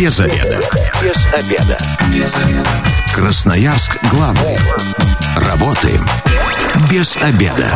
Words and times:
Без 0.00 0.18
обеда. 0.18 0.58
Без 1.02 1.34
обеда. 1.34 1.78
Без 2.10 2.34
обеда. 2.34 2.70
Красноярск 3.14 3.98
главный. 4.10 4.56
Работаем 5.36 6.02
без 6.90 7.18
обеда. 7.18 7.68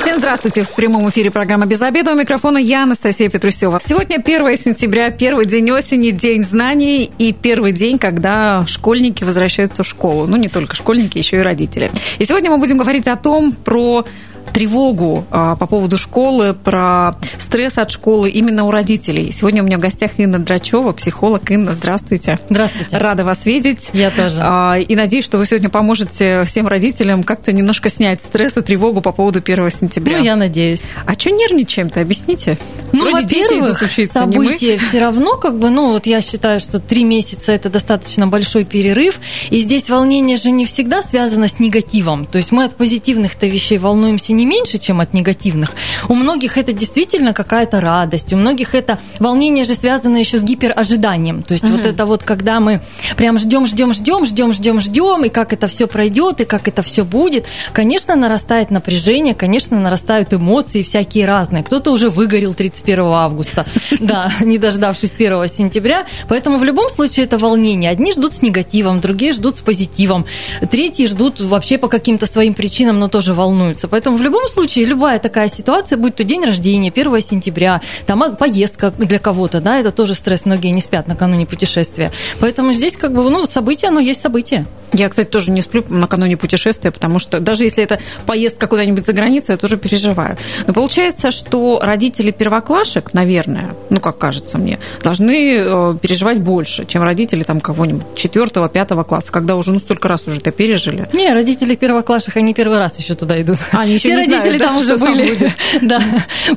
Всем 0.00 0.18
здравствуйте. 0.18 0.64
В 0.64 0.70
прямом 0.70 1.08
эфире 1.10 1.30
программа 1.30 1.66
«Без 1.66 1.80
обеда». 1.80 2.10
У 2.10 2.16
микрофона 2.16 2.58
я, 2.58 2.82
Анастасия 2.82 3.28
Петрусева. 3.28 3.78
Сегодня 3.80 4.16
1 4.16 4.56
сентября, 4.56 5.10
первый 5.10 5.46
день 5.46 5.70
осени, 5.70 6.10
день 6.10 6.42
знаний 6.42 7.08
и 7.18 7.32
первый 7.32 7.70
день, 7.70 8.00
когда 8.00 8.66
школьники 8.66 9.22
возвращаются 9.22 9.84
в 9.84 9.86
школу. 9.86 10.26
Ну, 10.26 10.36
не 10.36 10.48
только 10.48 10.74
школьники, 10.74 11.18
еще 11.18 11.36
и 11.36 11.40
родители. 11.42 11.92
И 12.18 12.24
сегодня 12.24 12.50
мы 12.50 12.58
будем 12.58 12.78
говорить 12.78 13.06
о 13.06 13.14
том, 13.14 13.52
про 13.52 14.04
тревогу 14.52 15.24
а, 15.30 15.56
по 15.56 15.66
поводу 15.66 15.96
школы, 15.96 16.54
про 16.54 17.16
стресс 17.38 17.78
от 17.78 17.90
школы 17.90 18.30
именно 18.30 18.64
у 18.64 18.70
родителей. 18.70 19.32
Сегодня 19.32 19.62
у 19.62 19.66
меня 19.66 19.78
в 19.78 19.80
гостях 19.80 20.12
Инна 20.18 20.38
Драчева, 20.38 20.92
психолог. 20.92 21.50
Инна, 21.50 21.72
здравствуйте. 21.72 22.38
Здравствуйте. 22.48 22.96
Рада 22.96 23.24
вас 23.24 23.46
видеть. 23.46 23.90
Я 23.92 24.10
тоже. 24.10 24.36
А, 24.40 24.76
и 24.76 24.96
надеюсь, 24.96 25.24
что 25.24 25.38
вы 25.38 25.46
сегодня 25.46 25.68
поможете 25.68 26.44
всем 26.44 26.66
родителям 26.66 27.22
как-то 27.22 27.52
немножко 27.52 27.88
снять 27.88 28.22
стресс 28.22 28.56
и 28.56 28.62
тревогу 28.62 29.00
по 29.00 29.12
поводу 29.12 29.40
1 29.44 29.70
сентября. 29.70 30.18
Ну, 30.18 30.24
я 30.24 30.36
надеюсь. 30.36 30.80
А 31.06 31.14
что 31.14 31.30
нервничаем-то? 31.30 32.00
Объясните. 32.00 32.58
Ну, 32.92 33.04
Вроде 33.04 33.22
во-первых, 33.22 33.82
учиться, 33.82 34.20
события 34.20 34.78
все 34.78 35.00
равно, 35.00 35.36
как 35.36 35.58
бы, 35.58 35.70
ну, 35.70 35.88
вот 35.88 36.06
я 36.06 36.20
считаю, 36.20 36.60
что 36.60 36.80
три 36.80 37.04
месяца– 37.04 37.52
это 37.58 37.68
достаточно 37.68 38.26
большой 38.26 38.64
перерыв, 38.64 39.18
и 39.50 39.58
здесь 39.58 39.88
волнение 39.88 40.36
же 40.36 40.50
не 40.50 40.64
всегда 40.64 41.02
связано 41.02 41.48
с 41.48 41.58
негативом. 41.58 42.26
То 42.26 42.38
есть 42.38 42.52
мы 42.52 42.64
от 42.64 42.74
позитивных-то 42.74 43.46
вещей 43.46 43.78
волнуемся 43.78 44.32
не 44.38 44.46
меньше, 44.46 44.78
чем 44.78 45.00
от 45.00 45.12
негативных. 45.12 45.72
У 46.08 46.14
многих 46.14 46.56
это 46.56 46.72
действительно 46.72 47.32
какая-то 47.34 47.80
радость, 47.80 48.32
у 48.32 48.36
многих 48.36 48.74
это 48.74 48.98
волнение 49.18 49.64
же 49.64 49.74
связано 49.74 50.16
еще 50.16 50.38
с 50.38 50.44
гиперожиданием. 50.44 51.42
То 51.42 51.52
есть 51.52 51.64
угу. 51.64 51.76
вот 51.76 51.86
это 51.86 52.06
вот, 52.06 52.22
когда 52.22 52.60
мы 52.60 52.80
прям 53.16 53.38
ждем, 53.38 53.66
ждем, 53.66 53.92
ждем, 53.92 54.24
ждем, 54.24 54.52
ждем, 54.52 54.80
ждем, 54.80 55.24
и 55.24 55.28
как 55.28 55.52
это 55.52 55.66
все 55.66 55.86
пройдет, 55.86 56.40
и 56.40 56.44
как 56.44 56.68
это 56.68 56.82
все 56.82 57.04
будет, 57.04 57.46
конечно, 57.72 58.14
нарастает 58.14 58.70
напряжение, 58.70 59.34
конечно, 59.34 59.78
нарастают 59.80 60.32
эмоции 60.32 60.82
всякие 60.82 61.26
разные. 61.26 61.64
Кто-то 61.64 61.90
уже 61.90 62.08
выгорел 62.08 62.54
31 62.54 63.00
августа, 63.06 63.66
да, 64.00 64.30
не 64.40 64.58
дождавшись 64.58 65.12
1 65.12 65.48
сентября. 65.48 66.06
Поэтому 66.28 66.58
в 66.58 66.64
любом 66.64 66.88
случае 66.88 67.26
это 67.26 67.38
волнение. 67.38 67.90
Одни 67.90 68.12
ждут 68.12 68.36
с 68.36 68.42
негативом, 68.42 69.00
другие 69.00 69.32
ждут 69.32 69.56
с 69.56 69.60
позитивом, 69.60 70.26
третьи 70.70 71.06
ждут 71.06 71.40
вообще 71.40 71.78
по 71.78 71.88
каким-то 71.88 72.26
своим 72.26 72.54
причинам, 72.54 73.00
но 73.00 73.08
тоже 73.08 73.34
волнуются. 73.34 73.88
Поэтому 73.88 74.16
в 74.18 74.22
любом 74.22 74.46
случае 74.48 74.84
любая 74.84 75.18
такая 75.18 75.48
ситуация, 75.48 75.96
будь 75.96 76.16
то 76.16 76.24
день 76.24 76.44
рождения, 76.44 76.92
1 76.94 77.20
сентября, 77.20 77.80
там 78.06 78.22
а, 78.22 78.30
поездка 78.30 78.90
для 78.90 79.18
кого-то, 79.18 79.60
да, 79.60 79.78
это 79.78 79.92
тоже 79.92 80.14
стресс, 80.14 80.44
многие 80.44 80.70
не 80.72 80.80
спят 80.80 81.06
накануне 81.06 81.46
путешествия. 81.46 82.12
Поэтому 82.40 82.72
здесь 82.72 82.96
как 82.96 83.12
бы, 83.12 83.22
ну, 83.30 83.46
событие, 83.46 83.88
оно 83.88 84.00
есть 84.00 84.20
событие. 84.20 84.66
Я, 84.92 85.08
кстати, 85.08 85.28
тоже 85.28 85.50
не 85.50 85.60
сплю 85.60 85.84
накануне 85.88 86.36
путешествия, 86.36 86.90
потому 86.90 87.18
что 87.18 87.40
даже 87.40 87.64
если 87.64 87.84
это 87.84 88.00
поездка 88.26 88.66
куда-нибудь 88.66 89.04
за 89.04 89.12
границу, 89.12 89.52
я 89.52 89.58
тоже 89.58 89.76
переживаю. 89.76 90.36
Но 90.66 90.72
получается, 90.72 91.30
что 91.30 91.80
родители 91.82 92.30
первоклашек, 92.30 93.12
наверное, 93.12 93.74
ну, 93.90 94.00
как 94.00 94.18
кажется 94.18 94.58
мне, 94.58 94.78
должны 95.02 95.58
э, 95.58 95.98
переживать 96.00 96.40
больше, 96.40 96.86
чем 96.86 97.02
родители 97.02 97.42
там 97.42 97.60
кого-нибудь 97.60 98.14
четвертого, 98.16 98.68
пятого 98.68 99.04
класса, 99.04 99.30
когда 99.30 99.56
уже 99.56 99.72
ну 99.72 99.78
столько 99.78 100.08
раз 100.08 100.26
уже 100.26 100.38
это 100.38 100.50
пережили. 100.50 101.08
Не, 101.12 101.32
родители 101.32 101.74
первоклашек, 101.74 102.36
они 102.36 102.54
первый 102.54 102.78
раз 102.78 102.98
еще 102.98 103.14
туда 103.14 103.40
идут. 103.40 103.58
А, 103.72 103.82
они 103.82 103.94
еще 103.94 104.07
все 104.08 104.26
не 104.26 104.34
родители 104.34 104.58
знают, 104.58 104.62
там 104.62 104.74
да, 104.74 104.82
уже 104.82 104.96
были. 104.98 105.52
Да, 105.82 106.02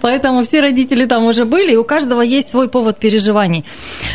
поэтому 0.02 0.44
все 0.44 0.62
родители 0.62 1.06
там 1.06 1.26
уже 1.26 1.46
были, 1.46 1.74
и 1.74 1.78
у 1.78 1.84
каждого 1.84 2.22
есть 2.22 2.50
свой 2.50 2.70
повод 2.70 2.98
переживаний. 2.98 3.66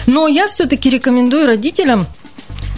Но 0.07 0.29
я 0.29 0.49
все-таки 0.49 0.91
рекомендую 0.91 1.47
родителям 1.47 2.07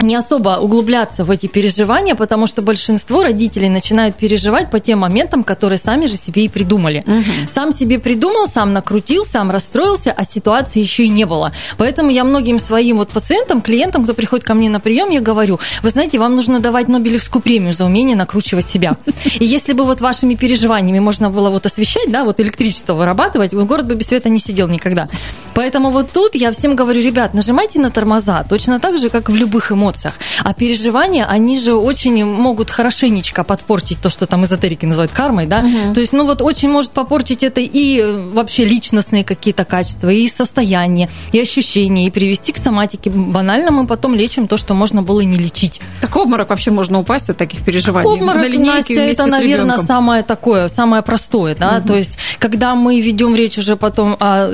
не 0.01 0.15
особо 0.15 0.57
углубляться 0.59 1.23
в 1.23 1.31
эти 1.31 1.47
переживания, 1.47 2.15
потому 2.15 2.47
что 2.47 2.61
большинство 2.61 3.23
родителей 3.23 3.69
начинают 3.69 4.15
переживать 4.15 4.69
по 4.69 4.79
тем 4.79 4.99
моментам, 4.99 5.43
которые 5.43 5.77
сами 5.77 6.05
же 6.05 6.15
себе 6.15 6.45
и 6.45 6.49
придумали. 6.49 7.03
Угу. 7.05 7.49
Сам 7.53 7.71
себе 7.71 7.99
придумал, 7.99 8.47
сам 8.47 8.73
накрутил, 8.73 9.25
сам 9.25 9.51
расстроился, 9.51 10.11
а 10.11 10.23
ситуации 10.23 10.79
еще 10.79 11.05
и 11.05 11.09
не 11.09 11.25
было. 11.25 11.51
Поэтому 11.77 12.11
я 12.11 12.23
многим 12.23 12.59
своим 12.59 12.97
вот 12.97 13.09
пациентам, 13.09 13.61
клиентам, 13.61 14.03
кто 14.03 14.13
приходит 14.13 14.45
ко 14.45 14.53
мне 14.53 14.69
на 14.69 14.79
прием, 14.79 15.09
я 15.09 15.21
говорю, 15.21 15.59
вы 15.83 15.89
знаете, 15.89 16.19
вам 16.19 16.35
нужно 16.35 16.59
давать 16.59 16.87
Нобелевскую 16.87 17.41
премию 17.41 17.73
за 17.73 17.85
умение 17.85 18.15
накручивать 18.15 18.69
себя. 18.69 18.95
И 19.39 19.45
если 19.45 19.73
бы 19.73 19.83
вот 19.83 20.01
вашими 20.01 20.35
переживаниями 20.35 20.99
можно 20.99 21.29
было 21.29 21.49
вот 21.49 21.65
освещать, 21.65 22.09
да, 22.11 22.23
вот 22.23 22.39
электричество 22.39 22.93
вырабатывать, 22.93 23.53
город 23.53 23.87
бы 23.87 23.95
без 23.95 24.07
света 24.07 24.29
не 24.29 24.39
сидел 24.39 24.67
никогда. 24.67 25.07
Поэтому 25.53 25.91
вот 25.91 26.11
тут 26.11 26.35
я 26.35 26.51
всем 26.51 26.75
говорю, 26.75 27.01
ребят, 27.01 27.33
нажимайте 27.33 27.79
на 27.79 27.91
тормоза, 27.91 28.45
точно 28.49 28.79
так 28.79 28.97
же, 28.97 29.09
как 29.09 29.29
в 29.29 29.35
любых 29.35 29.71
эмоциях 29.71 29.88
эмоциях. 29.89 30.15
А 30.43 30.53
переживания, 30.53 31.25
они 31.25 31.59
же 31.59 31.73
очень 31.73 32.25
могут 32.25 32.69
хорошенечко 32.69 33.43
подпортить 33.43 33.99
то, 34.01 34.09
что 34.09 34.25
там 34.25 34.43
эзотерики 34.45 34.85
называют 34.85 35.11
кармой, 35.11 35.45
да? 35.45 35.59
Угу. 35.59 35.93
То 35.93 35.99
есть, 35.99 36.13
ну 36.13 36.25
вот 36.25 36.41
очень 36.41 36.69
может 36.69 36.91
попортить 36.91 37.43
это 37.43 37.61
и 37.61 38.03
вообще 38.31 38.65
личностные 38.65 39.23
какие-то 39.23 39.65
качества, 39.65 40.09
и 40.09 40.27
состояние, 40.27 41.09
и 41.31 41.39
ощущения, 41.39 42.07
и 42.07 42.11
привести 42.11 42.51
к 42.51 42.57
соматике. 42.57 43.09
Банально 43.09 43.71
мы 43.71 43.87
потом 43.87 44.15
лечим 44.15 44.47
то, 44.47 44.57
что 44.57 44.73
можно 44.73 45.01
было 45.01 45.21
не 45.21 45.37
лечить. 45.37 45.81
Так 46.01 46.15
обморок 46.15 46.49
вообще 46.49 46.71
можно 46.71 46.99
упасть 46.99 47.29
от 47.29 47.37
таких 47.37 47.63
переживаний? 47.63 48.09
Обморок, 48.09 48.53
Настя, 48.53 48.93
это, 48.93 49.25
наверное, 49.25 49.83
самое 49.83 50.23
такое, 50.23 50.69
самое 50.69 51.01
простое, 51.01 51.55
да? 51.55 51.77
Угу. 51.77 51.87
То 51.87 51.95
есть, 51.95 52.17
когда 52.39 52.75
мы 52.75 53.01
ведем 53.01 53.35
речь 53.35 53.57
уже 53.57 53.75
потом 53.75 54.15
о 54.19 54.53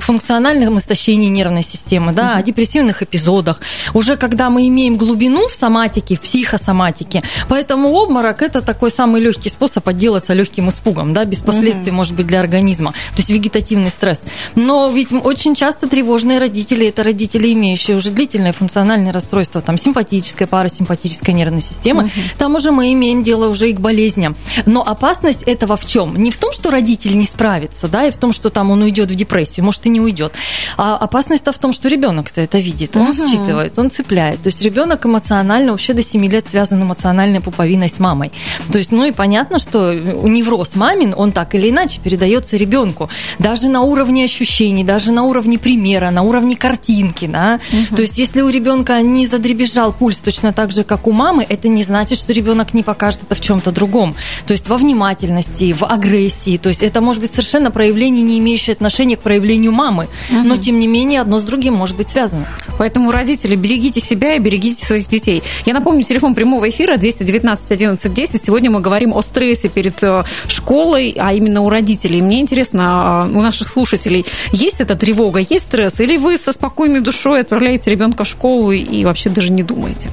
функциональном 0.00 0.78
истощении 0.78 1.28
нервной 1.28 1.62
системы, 1.62 2.12
да, 2.12 2.32
угу. 2.32 2.38
о 2.38 2.42
депрессивных 2.42 3.02
эпизодах, 3.02 3.60
уже 3.94 4.16
когда 4.16 4.50
мы 4.50 4.59
мы 4.60 4.68
имеем 4.68 4.96
глубину 4.96 5.48
в 5.48 5.52
соматике, 5.52 6.16
в 6.16 6.20
психосоматике. 6.20 7.22
Поэтому 7.48 7.92
обморок– 7.92 8.42
это 8.42 8.60
такой 8.60 8.90
самый 8.90 9.22
легкий 9.22 9.48
способ 9.48 9.88
отделаться 9.88 10.34
легким 10.34 10.68
испугом, 10.68 11.14
да, 11.14 11.24
без 11.24 11.38
последствий, 11.38 11.90
угу. 11.90 11.96
может 11.96 12.14
быть, 12.14 12.26
для 12.26 12.40
организма. 12.40 12.90
То 12.90 13.18
есть 13.18 13.30
вегетативный 13.30 13.90
стресс. 13.90 14.20
Но 14.54 14.90
ведь 14.90 15.08
очень 15.12 15.54
часто 15.54 15.88
тревожные 15.88 16.38
родители– 16.38 16.86
это 16.88 17.02
родители, 17.02 17.52
имеющие 17.52 17.96
уже 17.96 18.10
длительное 18.10 18.52
функциональное 18.52 19.12
расстройство, 19.12 19.62
там, 19.62 19.78
симпатическая, 19.78 20.46
парасимпатическая 20.46 21.34
нервная 21.34 21.62
система. 21.62 22.04
Угу. 22.04 22.10
Там 22.38 22.54
уже 22.56 22.70
мы 22.70 22.92
имеем 22.92 23.22
дело 23.22 23.48
уже 23.48 23.70
и 23.70 23.72
к 23.72 23.80
болезням. 23.80 24.36
Но 24.66 24.82
опасность 24.86 25.42
этого 25.44 25.76
в 25.76 25.86
чем? 25.86 26.16
Не 26.22 26.30
в 26.30 26.36
том, 26.36 26.52
что 26.52 26.70
родитель 26.70 27.16
не 27.16 27.24
справится, 27.24 27.88
да, 27.88 28.06
и 28.06 28.10
в 28.10 28.18
том, 28.18 28.32
что 28.32 28.50
там 28.50 28.70
он 28.70 28.82
уйдет 28.82 29.10
в 29.10 29.14
депрессию, 29.14 29.64
может, 29.64 29.86
и 29.86 29.88
не 29.88 30.00
уйдет. 30.00 30.34
А 30.76 30.96
опасность-то 30.96 31.52
в 31.52 31.58
том, 31.58 31.72
что 31.72 31.88
ребенок-то 31.88 32.42
это 32.42 32.58
видит, 32.58 32.96
он 32.96 33.08
угу. 33.08 33.26
считывает, 33.26 33.78
он 33.78 33.90
цепляет. 33.90 34.42
То 34.50 34.54
есть 34.54 34.64
ребенок 34.64 35.06
эмоционально 35.06 35.70
вообще 35.70 35.92
до 35.92 36.02
7 36.02 36.26
лет 36.26 36.48
связан 36.48 36.82
эмоциональной 36.82 37.40
пуповиной 37.40 37.88
с 37.88 38.00
мамой. 38.00 38.32
То 38.72 38.78
есть, 38.78 38.90
ну 38.90 39.04
и 39.04 39.12
понятно, 39.12 39.60
что 39.60 39.94
невроз 39.94 40.74
мамин, 40.74 41.14
он 41.16 41.30
так 41.30 41.54
или 41.54 41.70
иначе 41.70 42.00
передается 42.02 42.56
ребенку. 42.56 43.08
Даже 43.38 43.68
на 43.68 43.82
уровне 43.82 44.24
ощущений, 44.24 44.82
даже 44.82 45.12
на 45.12 45.22
уровне 45.22 45.56
примера, 45.56 46.10
на 46.10 46.22
уровне 46.22 46.56
картинки. 46.56 47.28
Да? 47.28 47.60
Угу. 47.72 47.94
То 47.94 48.02
есть, 48.02 48.18
если 48.18 48.40
у 48.40 48.48
ребенка 48.48 49.00
не 49.02 49.28
задребезжал 49.28 49.92
пульс 49.92 50.16
точно 50.16 50.52
так 50.52 50.72
же, 50.72 50.82
как 50.82 51.06
у 51.06 51.12
мамы, 51.12 51.46
это 51.48 51.68
не 51.68 51.84
значит, 51.84 52.18
что 52.18 52.32
ребенок 52.32 52.74
не 52.74 52.82
покажет 52.82 53.20
это 53.22 53.36
в 53.36 53.40
чем-то 53.40 53.70
другом. 53.70 54.16
То 54.48 54.52
есть, 54.52 54.68
во 54.68 54.78
внимательности, 54.78 55.72
в 55.72 55.84
агрессии. 55.84 56.56
То 56.56 56.70
есть, 56.70 56.82
это 56.82 57.00
может 57.00 57.22
быть 57.22 57.30
совершенно 57.30 57.70
проявление, 57.70 58.22
не 58.22 58.40
имеющее 58.40 58.74
отношения 58.74 59.16
к 59.16 59.20
проявлению 59.20 59.70
мамы. 59.70 60.08
Угу. 60.30 60.42
Но, 60.42 60.56
тем 60.56 60.80
не 60.80 60.88
менее, 60.88 61.20
одно 61.20 61.38
с 61.38 61.44
другим 61.44 61.74
может 61.74 61.96
быть 61.96 62.08
связано. 62.08 62.48
Поэтому, 62.78 63.12
родители, 63.12 63.54
берегите 63.54 64.00
себя 64.00 64.34
и 64.34 64.39
берегите 64.40 64.84
своих 64.84 65.08
детей. 65.08 65.42
Я 65.66 65.74
напомню, 65.74 66.04
телефон 66.04 66.34
прямого 66.34 66.68
эфира 66.68 66.96
219 66.96 67.70
11 67.70 68.12
10. 68.12 68.44
Сегодня 68.44 68.70
мы 68.70 68.80
говорим 68.80 69.14
о 69.14 69.22
стрессе 69.22 69.68
перед 69.68 70.02
э, 70.02 70.24
школой, 70.48 71.14
а 71.18 71.32
именно 71.32 71.62
у 71.62 71.70
родителей. 71.70 72.22
Мне 72.22 72.40
интересно, 72.40 72.84
а, 72.86 73.24
у 73.26 73.40
наших 73.40 73.68
слушателей 73.68 74.24
есть 74.52 74.80
эта 74.80 74.96
тревога, 74.96 75.40
есть 75.40 75.66
стресс? 75.66 76.00
Или 76.00 76.16
вы 76.16 76.36
со 76.36 76.52
спокойной 76.52 77.00
душой 77.00 77.40
отправляете 77.40 77.90
ребенка 77.90 78.24
в 78.24 78.28
школу 78.28 78.72
и 78.72 79.04
вообще 79.04 79.30
даже 79.30 79.52
не 79.52 79.62
думаете? 79.62 80.10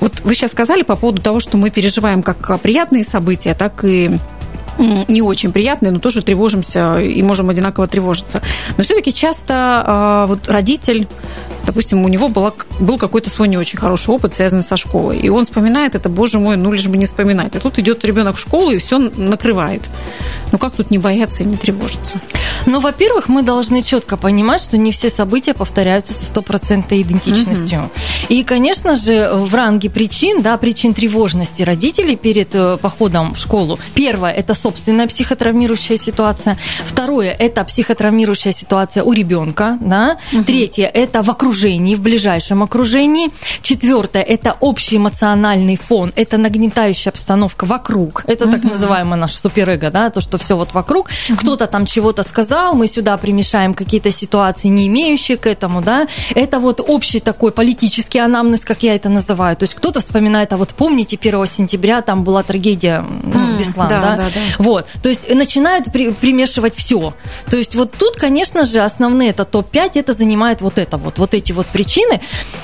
Вот 0.00 0.20
вы 0.20 0.34
сейчас 0.34 0.52
сказали 0.52 0.82
по 0.82 0.96
поводу 0.96 1.20
того, 1.20 1.40
что 1.40 1.56
мы 1.56 1.70
переживаем 1.70 2.22
как 2.22 2.60
приятные 2.60 3.04
события, 3.04 3.54
так 3.54 3.84
и 3.84 4.18
не 5.08 5.22
очень 5.22 5.52
приятные, 5.52 5.90
но 5.90 5.98
тоже 5.98 6.22
тревожимся 6.22 7.00
и 7.00 7.22
можем 7.22 7.50
одинаково 7.50 7.86
тревожиться. 7.86 8.42
Но 8.76 8.84
все-таки 8.84 9.12
часто 9.12 9.54
а, 9.86 10.26
вот 10.26 10.48
родитель 10.48 11.08
допустим, 11.68 12.02
у 12.02 12.08
него 12.08 12.28
была, 12.28 12.54
был 12.80 12.96
какой-то 12.96 13.28
свой 13.28 13.46
не 13.46 13.58
очень 13.58 13.78
хороший 13.78 14.14
опыт, 14.14 14.34
связанный 14.34 14.62
со 14.62 14.78
школой. 14.78 15.18
И 15.18 15.28
он 15.28 15.44
вспоминает 15.44 15.94
это, 15.94 16.08
боже 16.08 16.38
мой, 16.38 16.56
ну 16.56 16.72
лишь 16.72 16.88
бы 16.88 16.96
не 16.96 17.04
вспоминать. 17.04 17.54
А 17.56 17.60
тут 17.60 17.78
идет 17.78 18.02
ребенок 18.06 18.36
в 18.36 18.40
школу 18.40 18.70
и 18.70 18.78
все 18.78 18.98
накрывает. 18.98 19.82
Ну 20.50 20.56
как 20.56 20.74
тут 20.74 20.90
не 20.90 20.96
бояться 20.96 21.42
и 21.42 21.46
не 21.46 21.58
тревожиться? 21.58 22.22
Ну, 22.64 22.80
во-первых, 22.80 23.28
мы 23.28 23.42
должны 23.42 23.82
четко 23.82 24.16
понимать, 24.16 24.62
что 24.62 24.78
не 24.78 24.92
все 24.92 25.10
события 25.10 25.52
повторяются 25.52 26.14
со 26.14 26.24
стопроцентной 26.24 27.02
идентичностью. 27.02 27.80
Угу. 27.80 27.90
И, 28.30 28.42
конечно 28.44 28.96
же, 28.96 29.30
в 29.34 29.54
ранге 29.54 29.90
причин, 29.90 30.40
да, 30.40 30.56
причин 30.56 30.94
тревожности 30.94 31.62
родителей 31.62 32.16
перед 32.16 32.54
э, 32.54 32.78
походом 32.78 33.34
в 33.34 33.38
школу. 33.38 33.78
Первое– 33.94 34.32
это 34.32 34.54
собственная 34.54 35.06
психотравмирующая 35.06 35.98
ситуация. 35.98 36.56
Второе– 36.86 37.30
это 37.38 37.62
психотравмирующая 37.64 38.52
ситуация 38.52 39.02
у 39.02 39.12
ребенка. 39.12 39.76
Да? 39.82 40.16
Угу. 40.32 40.44
Третье– 40.44 40.86
это 40.94 41.22
в 41.22 41.30
окружении 41.30 41.57
окружении, 41.58 41.94
в 41.94 42.00
ближайшем 42.00 42.62
окружении. 42.62 43.30
Четвертое– 43.62 44.22
это 44.28 44.56
общий 44.60 44.96
эмоциональный 44.96 45.76
фон, 45.76 46.12
это 46.14 46.38
нагнетающая 46.38 47.10
обстановка 47.10 47.64
вокруг. 47.64 48.22
Это 48.26 48.44
угу. 48.44 48.52
так 48.52 48.64
называемое 48.64 49.18
наше 49.18 49.38
суперэго, 49.38 49.90
да, 49.90 50.10
то, 50.10 50.20
что 50.20 50.38
все 50.38 50.56
вот 50.56 50.74
вокруг. 50.74 51.08
Угу. 51.28 51.38
Кто-то 51.38 51.66
там 51.66 51.86
чего-то 51.86 52.22
сказал, 52.22 52.74
мы 52.74 52.86
сюда 52.86 53.16
примешаем 53.16 53.74
какие-то 53.74 54.12
ситуации, 54.12 54.68
не 54.68 54.86
имеющие 54.86 55.36
к 55.36 55.46
этому, 55.46 55.82
да. 55.82 56.06
Это 56.34 56.60
вот 56.60 56.80
общий 56.80 57.20
такой 57.20 57.50
политический 57.50 58.20
анамнез, 58.20 58.60
как 58.60 58.82
я 58.82 58.94
это 58.94 59.08
называю. 59.08 59.56
То 59.56 59.64
есть 59.64 59.74
кто-то 59.74 60.00
вспоминает, 60.00 60.52
а 60.52 60.56
вот 60.56 60.68
помните, 60.68 61.18
1 61.20 61.46
сентября 61.46 62.02
там 62.02 62.22
была 62.22 62.42
трагедия 62.42 63.04
ну, 63.24 63.58
Беслан, 63.58 63.88
да, 63.88 64.00
да? 64.00 64.16
да, 64.16 64.24
да. 64.34 64.40
Вот, 64.58 64.86
то 65.02 65.08
есть 65.08 65.34
начинают 65.34 65.92
при, 65.92 66.10
примешивать 66.10 66.74
все. 66.76 67.14
То 67.50 67.56
есть 67.56 67.74
вот 67.74 67.92
тут, 67.98 68.16
конечно 68.16 68.64
же, 68.64 68.80
основные 68.80 69.30
это 69.30 69.44
топ-5, 69.44 69.92
это 69.94 70.12
занимает 70.12 70.60
вот 70.60 70.78
это 70.78 70.98
вот, 70.98 71.18
вот 71.18 71.34
эти 71.34 71.47
вот 71.52 71.66
причины. 71.66 72.20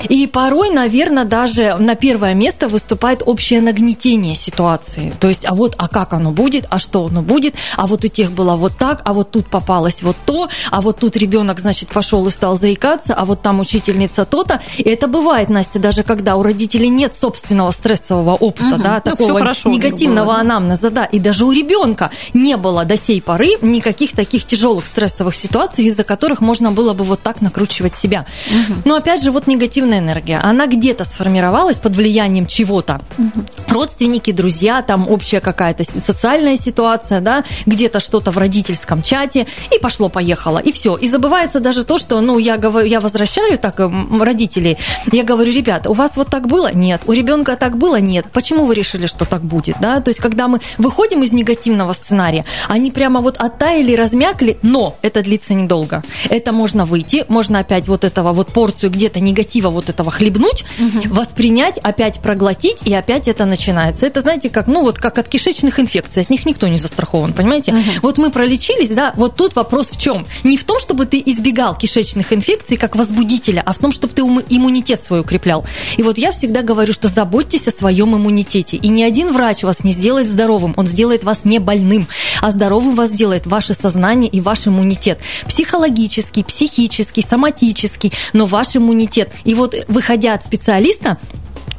И 0.09 0.27
порой, 0.27 0.69
наверное, 0.69 1.25
даже 1.25 1.75
на 1.79 1.95
первое 1.95 2.33
место 2.33 2.67
выступает 2.67 3.21
общее 3.25 3.61
нагнетение 3.61 4.35
ситуации. 4.35 5.13
То 5.19 5.27
есть, 5.27 5.45
а 5.45 5.53
вот, 5.53 5.75
а 5.77 5.87
как 5.87 6.13
оно 6.13 6.31
будет, 6.31 6.65
а 6.69 6.79
что 6.79 7.05
оно 7.05 7.21
будет, 7.21 7.55
а 7.77 7.87
вот 7.87 8.05
у 8.05 8.07
тех 8.07 8.31
было 8.31 8.55
вот 8.55 8.77
так, 8.77 9.01
а 9.05 9.13
вот 9.13 9.31
тут 9.31 9.47
попалось 9.47 10.01
вот 10.01 10.15
то, 10.25 10.49
а 10.71 10.81
вот 10.81 10.99
тут 10.99 11.15
ребенок, 11.17 11.59
значит, 11.59 11.89
пошел 11.89 12.25
и 12.27 12.31
стал 12.31 12.57
заикаться, 12.57 13.13
а 13.13 13.25
вот 13.25 13.41
там 13.41 13.59
учительница 13.59 14.25
то-то. 14.25 14.61
И 14.77 14.83
это 14.83 15.07
бывает, 15.07 15.49
Настя, 15.49 15.79
даже 15.79 16.03
когда 16.03 16.35
у 16.35 16.43
родителей 16.43 16.89
нет 16.89 17.15
собственного 17.15 17.71
стрессового 17.71 18.35
опыта, 18.35 18.75
угу. 18.75 18.83
да, 18.83 19.01
ну, 19.03 19.11
такого 19.11 19.39
хорошо 19.39 19.69
негативного 19.69 20.25
было, 20.25 20.35
да. 20.35 20.41
анамнеза, 20.41 20.89
да, 20.89 21.05
и 21.05 21.19
даже 21.19 21.45
у 21.45 21.51
ребенка 21.51 22.11
не 22.33 22.57
было 22.57 22.85
до 22.85 22.97
сей 22.97 23.21
поры 23.21 23.57
никаких 23.61 24.11
таких 24.11 24.45
тяжелых 24.45 24.85
стрессовых 24.85 25.35
ситуаций, 25.35 25.85
из-за 25.85 26.03
которых 26.03 26.41
можно 26.41 26.71
было 26.71 26.93
бы 26.93 27.03
вот 27.03 27.21
так 27.21 27.41
накручивать 27.41 27.97
себя. 27.97 28.25
Угу. 28.49 28.64
Но 28.85 28.95
опять 28.95 29.23
же, 29.23 29.31
вот 29.31 29.47
негативная 29.47 29.99
энергия, 29.99 30.39
она 30.43 30.67
где-то 30.67 31.05
сформировалась 31.05 31.77
под 31.77 31.95
влиянием 31.95 32.47
чего-то. 32.47 33.01
Угу. 33.17 33.45
Родственники, 33.69 34.31
друзья, 34.31 34.81
там 34.81 35.09
общая 35.09 35.39
какая-то 35.39 35.83
социальная 35.99 36.57
ситуация, 36.57 37.21
да, 37.21 37.43
где-то 37.65 37.99
что-то 37.99 38.31
в 38.31 38.37
родительском 38.37 39.01
чате, 39.01 39.47
и 39.75 39.79
пошло-поехало, 39.79 40.59
и 40.59 40.71
все. 40.71 40.95
И 40.95 41.07
забывается 41.09 41.59
даже 41.59 41.83
то, 41.83 41.97
что, 41.97 42.21
ну, 42.21 42.37
я, 42.37 42.57
говорю, 42.57 42.87
я 42.87 42.99
возвращаю 42.99 43.57
так 43.57 43.79
родителей, 43.79 44.77
я 45.11 45.23
говорю, 45.23 45.51
ребята, 45.51 45.89
у 45.89 45.93
вас 45.93 46.11
вот 46.15 46.29
так 46.29 46.47
было? 46.47 46.73
Нет. 46.73 47.01
У 47.05 47.11
ребенка 47.11 47.55
так 47.55 47.77
было? 47.77 47.99
Нет. 47.99 48.25
Почему 48.31 48.65
вы 48.65 48.75
решили, 48.75 49.05
что 49.05 49.25
так 49.25 49.41
будет? 49.41 49.77
Да? 49.79 50.01
То 50.01 50.09
есть, 50.09 50.19
когда 50.19 50.47
мы 50.47 50.59
выходим 50.77 51.23
из 51.23 51.31
негативного 51.31 51.93
сценария, 51.93 52.45
они 52.67 52.91
прямо 52.91 53.21
вот 53.21 53.37
оттаяли, 53.37 53.95
размякли, 53.95 54.57
но 54.61 54.95
это 55.01 55.21
длится 55.21 55.53
недолго. 55.53 56.03
Это 56.29 56.51
можно 56.51 56.85
выйти, 56.85 57.25
можно 57.27 57.59
опять 57.59 57.87
вот 57.87 58.03
этого 58.03 58.33
вот 58.33 58.53
порцию 58.55 58.89
где-то 58.89 59.19
негатива 59.19 59.69
вот 59.69 59.89
этого 59.89 60.11
хлебнуть, 60.11 60.63
угу. 60.79 61.13
воспринять, 61.13 61.77
опять 61.77 62.21
проглотить, 62.21 62.77
и 62.85 62.93
опять 62.93 63.27
это 63.27 63.43
начинается. 63.43 64.05
Это, 64.05 64.21
знаете, 64.21 64.49
как, 64.49 64.67
ну, 64.67 64.81
вот 64.81 64.97
как 64.97 65.17
от 65.17 65.27
кишечных 65.27 65.77
инфекций, 65.77 66.21
от 66.21 66.29
них 66.29 66.45
никто 66.45 66.65
не 66.69 66.77
застрахован, 66.77 67.33
понимаете? 67.33 67.73
Угу. 67.73 67.81
Вот 68.01 68.17
мы 68.17 68.31
пролечились, 68.31 68.87
да, 68.87 69.11
вот 69.17 69.35
тут 69.35 69.57
вопрос 69.57 69.91
в 69.91 69.99
чем? 69.99 70.25
Не 70.45 70.55
в 70.55 70.63
том, 70.63 70.79
чтобы 70.79 71.05
ты 71.05 71.21
избегал 71.25 71.75
кишечных 71.75 72.31
инфекций 72.31 72.77
как 72.77 72.95
возбудителя, 72.95 73.61
а 73.65 73.73
в 73.73 73.77
том, 73.77 73.91
чтобы 73.91 74.13
ты 74.13 74.21
иммунитет 74.21 75.03
свой 75.05 75.19
укреплял. 75.19 75.65
И 75.97 76.03
вот 76.03 76.17
я 76.17 76.31
всегда 76.31 76.61
говорю, 76.61 76.93
что 76.93 77.09
заботьтесь 77.09 77.67
о 77.67 77.71
своем 77.71 78.15
иммунитете. 78.15 78.77
И 78.77 78.87
ни 78.87 79.03
один 79.03 79.33
врач 79.33 79.63
вас 79.63 79.83
не 79.83 79.91
сделает 79.91 80.29
здоровым, 80.29 80.73
он 80.77 80.87
сделает 80.87 81.25
вас 81.25 81.41
не 81.43 81.59
больным, 81.59 82.07
а 82.41 82.51
здоровым 82.51 82.95
вас 82.95 83.11
делает 83.11 83.47
ваше 83.47 83.73
сознание 83.73 84.29
и 84.29 84.39
ваш 84.39 84.65
иммунитет. 84.65 85.19
Психологический, 85.45 86.45
психический, 86.45 87.25
соматический, 87.29 88.13
но 88.31 88.44
ваш 88.45 88.75
иммунитет. 88.75 89.31
И 89.43 89.53
вот 89.53 89.75
выходя 89.87 90.33
от 90.33 90.43
специалиста, 90.43 91.17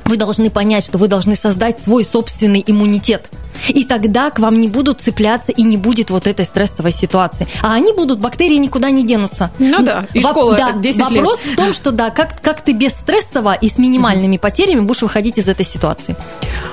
вы 0.05 0.17
должны 0.17 0.51
понять, 0.51 0.85
что 0.85 0.99
вы 0.99 1.09
должны 1.09 1.35
создать 1.35 1.83
свой 1.83 2.05
собственный 2.05 2.63
иммунитет. 2.67 3.31
И 3.69 3.85
тогда 3.85 4.31
к 4.31 4.39
вам 4.39 4.59
не 4.59 4.69
будут 4.69 5.01
цепляться 5.01 5.53
и 5.53 5.63
не 5.63 5.77
будет 5.77 6.11
вот 6.11 6.27
этой 6.27 6.45
стрессовой 6.45 6.93
ситуации. 6.93 7.47
А 7.63 7.75
они 7.75 7.93
будут, 7.93 8.21
бактерии 8.21 8.57
никуда 8.57 8.91
не 8.91 9.05
денутся. 9.05 9.51
Ну 9.59 9.83
да, 9.83 10.07
и 10.13 10.21
Воп- 10.21 10.31
школа 10.31 10.57
да, 10.57 10.73
10 10.73 11.01
вопрос 11.01 11.13
лет. 11.13 11.23
Вопрос 11.23 11.41
в 11.45 11.57
том, 11.57 11.73
что 11.73 11.91
да, 11.93 12.11
как, 12.11 12.41
как 12.41 12.61
ты 12.61 12.73
без 12.73 12.93
стрессово 12.93 13.55
и 13.55 13.69
с 13.69 13.79
минимальными 13.79 14.37
потерями 14.37 14.81
будешь 14.81 15.03
выходить 15.03 15.39
из 15.39 15.49
этой 15.49 15.65
ситуации. 15.65 16.17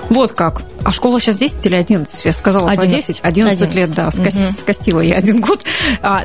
Вот 0.10 0.32
как. 0.32 0.64
А 0.84 0.92
школа 0.92 1.20
сейчас 1.20 1.38
10 1.38 1.66
или 1.66 1.76
11? 1.76 2.26
Я 2.26 2.34
сказала 2.34 2.70
11. 2.70 3.08
10. 3.08 3.20
11, 3.24 3.62
11. 3.62 3.76
лет, 3.76 3.92
да. 3.94 4.12
Скос, 4.12 4.36
угу. 4.36 4.54
Скостила 4.58 5.00
я 5.00 5.16
один 5.16 5.40
год. 5.40 5.64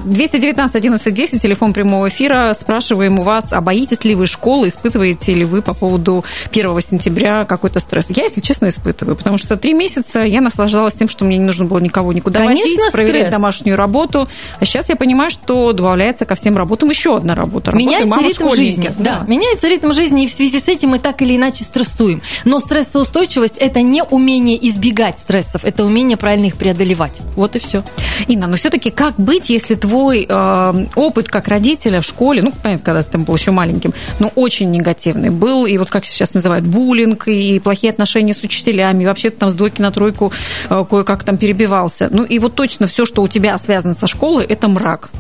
219 0.05 0.77
11 0.77 1.15
10, 1.15 1.41
телефон 1.41 1.73
прямого 1.73 2.09
эфира. 2.09 2.53
Спрашиваем 2.59 3.21
у 3.21 3.23
вас, 3.23 3.53
а 3.53 3.61
боитесь 3.61 4.05
ли 4.05 4.15
вы 4.15 4.27
школы, 4.27 4.69
испытываете 4.69 5.33
ли 5.33 5.45
вы 5.45 5.63
по 5.63 5.75
поводу 5.75 6.25
1 6.51 6.81
сентября 6.81 7.45
какой-то 7.45 7.79
стресс? 7.79 8.07
Я, 8.11 8.25
если 8.25 8.41
честно, 8.41 8.69
испытываю, 8.69 9.17
потому 9.17 9.39
что 9.39 9.57
три 9.57 9.75
месяца 9.75 10.21
я 10.21 10.41
наслаждалась 10.49 10.95
тем, 10.95 11.09
что 11.09 11.25
мне 11.25 11.39
не 11.39 11.45
нужно 11.45 11.65
было 11.65 11.79
никого 11.79 12.13
никуда 12.13 12.41
Конечно, 12.41 12.65
возить, 12.65 12.93
проверять 12.93 13.23
стресс. 13.23 13.33
домашнюю 13.33 13.77
работу. 13.77 14.29
А 14.59 14.65
сейчас 14.65 14.89
я 14.89 14.97
понимаю, 14.97 15.31
что 15.31 15.73
добавляется 15.73 16.25
ко 16.25 16.35
всем 16.35 16.57
работам 16.57 16.91
еще 16.91 17.17
одна 17.17 17.35
работа. 17.35 17.71
Работа 17.71 17.87
Меняется 17.87 18.09
мама 18.09 18.29
ритм 18.29 18.51
жизни. 18.55 18.91
Да. 18.99 19.21
да, 19.21 19.27
меняется 19.27 19.69
ритм 19.69 19.93
жизни, 19.93 20.25
и 20.25 20.27
в 20.27 20.31
связи 20.31 20.59
с 20.59 20.69
этим 20.69 20.91
мы 20.91 20.99
так 20.99 21.23
или 21.23 21.37
иначе 21.37 21.65
стрессуем. 21.65 22.23
Но 22.45 22.61
стрессоустойчивость– 22.61 23.57
это 23.59 23.83
не 23.83 24.03
умение 24.03 24.59
избегать 24.69 25.19
стрессов, 25.19 25.65
это 25.65 25.85
умение 25.85 26.17
правильно 26.17 26.47
их 26.47 26.57
преодолевать. 26.57 27.13
Вот 27.37 27.57
и 27.57 27.59
все. 27.59 27.85
Инна, 28.27 28.47
но 28.47 28.57
все-таки 28.57 28.91
как 28.91 29.15
быть, 29.17 29.51
если 29.51 29.75
твой 29.75 30.27
э, 30.29 30.87
опыт 30.97 31.29
как 31.29 31.49
родителя 31.49 32.01
в 32.01 32.05
школе, 32.05 32.43
ну, 32.43 32.53
понятно, 32.63 32.85
когда 32.85 33.03
ты 33.03 33.19
был 33.19 33.37
еще 33.37 33.51
маленьким, 33.51 33.93
но 34.19 34.29
очень 34.35 34.71
негативный 34.71 35.31
был, 35.31 35.67
и 35.67 35.77
вот 35.79 35.91
как 35.91 36.05
сейчас 36.05 36.35
называют, 36.35 36.67
буллинг, 36.67 37.29
и 37.29 37.61
плохие 37.61 37.91
отношения 37.91 38.35
с 38.35 38.43
учителями, 38.43 39.05
и 39.05 39.07
вообще 39.07 39.31
там 39.31 39.51
с 39.51 39.55
двойки 39.55 39.81
на 39.81 39.91
тройку 39.91 40.33
кое-как 40.69 41.25
там 41.25 41.37
перебивался. 41.37 42.09
Ну 42.11 42.25
и 42.25 42.39
вот 42.39 42.55
точно 42.55 42.87
все, 42.87 43.05
что 43.05 43.23
у 43.23 43.29
тебя 43.29 43.57
связано 43.59 43.95
со 43.95 44.07
школой, 44.07 44.45
это 44.45 44.69
мрак. 44.69 45.11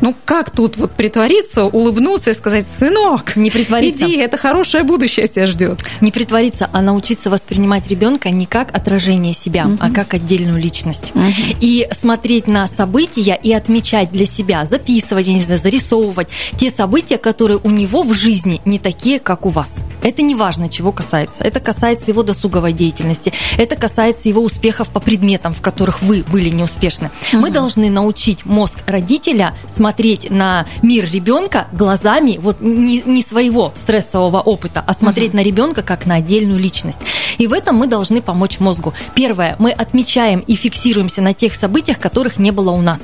Ну, 0.00 0.14
как 0.24 0.50
тут 0.50 0.76
вот 0.76 0.92
притвориться, 0.92 1.64
улыбнуться 1.64 2.30
и 2.30 2.34
сказать, 2.34 2.68
сынок, 2.68 3.36
не 3.36 3.50
притвориться. 3.50 4.06
иди, 4.06 4.16
это 4.16 4.36
хорошее 4.36 4.84
будущее 4.84 5.26
тебя 5.26 5.46
ждет. 5.46 5.80
Не 6.00 6.12
притвориться, 6.12 6.70
а 6.72 6.82
научиться 6.82 7.30
воспринимать 7.30 7.88
ребенка 7.88 8.30
не 8.30 8.46
как 8.46 8.74
отражение 8.76 9.34
себя, 9.34 9.66
угу. 9.66 9.78
а 9.80 9.90
как 9.90 10.14
отдельную 10.14 10.60
личность. 10.60 11.12
Угу. 11.14 11.24
И 11.60 11.88
смотреть 11.98 12.46
на 12.46 12.66
события 12.68 13.38
и 13.42 13.52
отмечать 13.52 14.12
для 14.12 14.26
себя, 14.26 14.64
записывать, 14.64 15.26
я 15.26 15.34
не 15.34 15.40
знаю, 15.40 15.60
зарисовывать 15.60 16.28
те 16.56 16.70
события, 16.70 17.18
которые 17.18 17.58
у 17.62 17.70
него 17.70 18.02
в 18.02 18.14
жизни 18.14 18.60
не 18.64 18.78
такие, 18.78 19.18
как 19.18 19.46
у 19.46 19.48
вас. 19.48 19.70
Это 20.02 20.22
не 20.22 20.34
важно, 20.34 20.68
чего 20.68 20.92
касается. 20.92 21.42
Это 21.42 21.58
касается 21.58 22.10
его 22.10 22.22
досуговой 22.22 22.72
деятельности, 22.72 23.32
это 23.56 23.74
касается 23.74 24.28
его 24.28 24.42
успехов 24.42 24.88
по 24.88 25.00
предметам, 25.00 25.54
в 25.54 25.60
которых 25.60 26.02
вы 26.02 26.24
были 26.30 26.50
неуспешны. 26.50 27.10
Угу. 27.32 27.40
Мы 27.40 27.50
должны 27.50 27.90
научить 27.90 28.44
мозг 28.44 28.78
родителя 28.86 29.54
смотреть 29.66 29.87
на 30.30 30.66
мир 30.82 31.08
ребенка 31.10 31.68
глазами 31.72 32.38
вот 32.40 32.60
не, 32.60 33.02
не 33.04 33.22
своего 33.22 33.72
стрессового 33.74 34.40
опыта, 34.40 34.82
а 34.86 34.92
смотреть 34.92 35.34
на 35.34 35.42
ребенка 35.42 35.82
как 35.82 36.06
на 36.06 36.16
отдельную 36.16 36.58
личность. 36.58 36.98
И 37.38 37.46
в 37.46 37.52
этом 37.52 37.76
мы 37.76 37.86
должны 37.86 38.22
помочь 38.22 38.60
мозгу. 38.60 38.92
Первое, 39.14 39.56
мы 39.58 39.70
отмечаем 39.70 40.40
и 40.40 40.54
фиксируемся 40.54 41.22
на 41.22 41.34
тех 41.34 41.54
событиях, 41.54 41.98
которых 41.98 42.38
не 42.38 42.50
было 42.50 42.70
у 42.70 42.80
нас. 42.80 43.00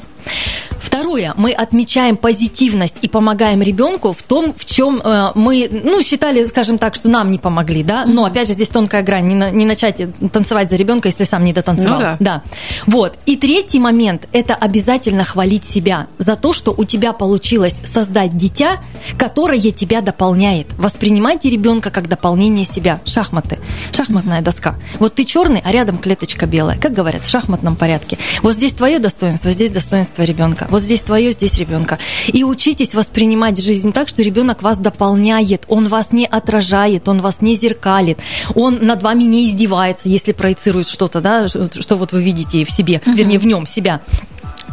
Второе, 0.79 1.35
мы 1.37 1.53
отмечаем 1.53 2.17
позитивность 2.17 2.97
и 3.03 3.09
помогаем 3.09 3.63
ребенку 3.63 4.13
в 4.13 4.23
том, 4.23 4.55
в 4.57 4.65
чем 4.65 5.01
э, 5.03 5.33
мы, 5.35 5.69
ну, 5.83 6.03
считали, 6.03 6.47
скажем 6.47 6.79
так, 6.79 6.95
что 6.95 7.09
нам 7.09 7.31
не 7.31 7.39
помогли, 7.39 7.83
да, 7.83 8.05
но 8.07 8.25
опять 8.25 8.47
же 8.47 8.55
здесь 8.55 8.69
тонкая 8.69 9.03
грань, 9.03 9.27
не, 9.27 9.35
на, 9.35 9.51
не 9.51 9.67
начать 9.67 10.01
танцевать 10.33 10.71
за 10.71 10.77
ребенка, 10.77 11.09
если 11.09 11.25
сам 11.25 11.45
не 11.45 11.53
дотанцевал. 11.53 11.99
Ну, 11.99 12.01
да. 12.01 12.17
да. 12.21 12.43
Вот. 12.87 13.15
И 13.27 13.37
третий 13.37 13.81
момент– 13.81 14.29
это 14.33 14.55
обязательно 14.55 15.25
хвалить 15.25 15.67
себя 15.67 16.07
за 16.19 16.37
то, 16.37 16.53
что 16.53 16.71
у 16.77 16.85
тебя 16.85 17.13
получилось 17.13 17.77
создать 17.91 18.37
дитя, 18.37 18.81
которое 19.19 19.61
тебя 19.71 20.01
дополняет. 20.01 20.67
Воспринимайте 20.79 21.51
ребенка 21.51 21.91
как 21.91 22.09
дополнение 22.09 22.65
себя. 22.65 23.01
Шахматы, 23.05 23.59
шахматная 23.93 24.43
доска. 24.43 24.77
Вот 24.99 25.15
ты 25.15 25.25
черный, 25.25 25.61
а 25.65 25.73
рядом 25.73 25.99
клеточка 25.99 26.47
белая. 26.47 26.79
Как 26.79 26.93
говорят, 26.93 27.23
в 27.23 27.29
шахматном 27.29 27.77
порядке. 27.77 28.19
Вот 28.43 28.55
здесь 28.55 28.73
твое 28.73 28.99
достоинство, 28.99 29.51
здесь 29.53 29.71
достоинство 29.71 30.23
ребенка. 30.23 30.67
Вот 30.71 30.83
здесь 30.83 31.01
твое, 31.01 31.33
здесь 31.33 31.59
ребенка. 31.59 31.99
И 32.27 32.45
учитесь 32.45 32.95
воспринимать 32.95 33.63
жизнь 33.63 33.93
так, 33.93 34.09
что 34.09 34.23
ребенок 34.23 34.63
вас 34.63 34.77
дополняет, 34.77 35.65
он 35.69 35.89
вас 35.89 36.13
не 36.13 36.27
отражает, 36.27 37.09
он 37.09 37.21
вас 37.21 37.41
не 37.41 37.55
зеркалит, 37.55 38.19
он 38.55 38.79
над 38.83 39.03
вами 39.03 39.25
не 39.25 39.49
издевается, 39.49 40.09
если 40.09 40.33
проецирует 40.33 40.89
что-то, 40.89 41.21
да, 41.21 41.49
что 41.49 41.97
вот 41.97 42.13
вы 42.13 42.23
видите 42.23 42.65
в 42.65 42.71
себе, 42.71 43.01
вернее, 43.07 43.39
в 43.39 43.47
нем 43.47 43.67
себя 43.67 44.01